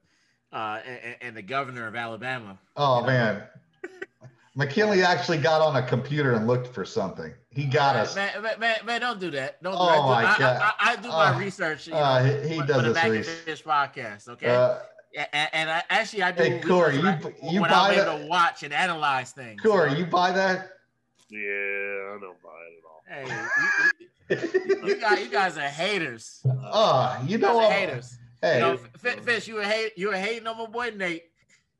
[0.51, 2.57] uh, and, and the governor of Alabama.
[2.76, 3.43] Oh man,
[4.55, 7.34] McKinley actually got on a computer and looked for something.
[7.53, 8.16] He got us.
[8.16, 9.62] Man, man, man, don't do that.
[9.62, 10.01] Don't do Oh, that.
[10.05, 10.62] my I, God.
[10.62, 11.88] I, I, I do my Uh, research.
[11.88, 13.64] You uh, he- he for- does for the his research.
[13.66, 14.28] Podcast.
[14.30, 14.47] Okay.
[15.18, 17.93] Uh, and, and I actually I do Hey, Corey, research you- when you I'm buy
[17.93, 19.62] able that- to watch and analyze things.
[19.62, 20.70] Corey, you buy that?
[21.30, 23.03] Yeah, I don't buy it at all.
[23.07, 23.26] Hey,
[24.30, 24.38] you,
[24.82, 26.41] you, you guys, you guys are haters.
[26.45, 27.72] You Oh, you guys know are what?
[27.74, 28.18] haters.
[28.41, 31.24] Hey, You know, Fish, you were hate, you were hating on my boy Nate.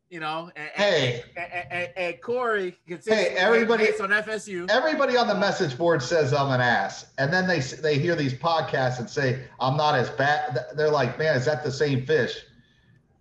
[0.10, 1.24] You know, and, Hey.
[1.38, 2.78] and, and, and, and Corey.
[2.86, 4.70] Hey, everybody- on FSU.
[4.70, 8.34] everybody on the message board says I'm an ass, and then they they hear these
[8.34, 10.66] podcasts and say I'm not as bad.
[10.76, 12.44] They're like, man, is that the same fish?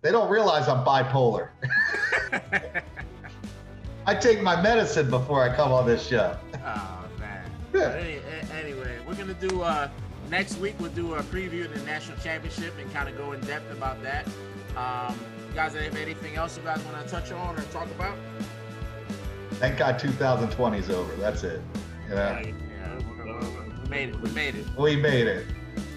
[0.01, 1.49] They don't realize I'm bipolar.
[4.07, 6.35] I take my medicine before I come on this show.
[6.55, 7.49] Oh man.
[7.73, 7.89] Yeah.
[7.93, 8.19] Any,
[8.59, 9.89] anyway, we're gonna do uh
[10.29, 10.75] next week.
[10.79, 14.01] We'll do a preview of the national championship and kind of go in depth about
[14.01, 14.25] that.
[14.75, 18.17] Um, you guys have anything else you guys want to touch on or talk about?
[19.51, 21.13] Thank God 2020 is over.
[21.17, 21.61] That's it.
[22.09, 22.41] You know, Yeah,
[23.83, 24.19] we made it.
[24.21, 24.65] We made it.
[24.77, 25.45] we made it.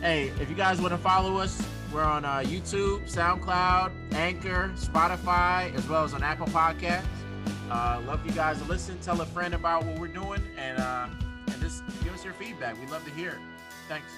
[0.02, 5.72] Hey, if you guys want to follow us, we're on uh, YouTube, SoundCloud, Anchor, Spotify,
[5.76, 7.04] as well as on Apple Podcasts.
[7.70, 8.98] Uh, love you guys to listen.
[8.98, 11.06] Tell a friend about what we're doing, and uh,
[11.46, 12.78] and just give us your feedback.
[12.80, 13.38] We'd love to hear it.
[13.88, 14.12] Thanks.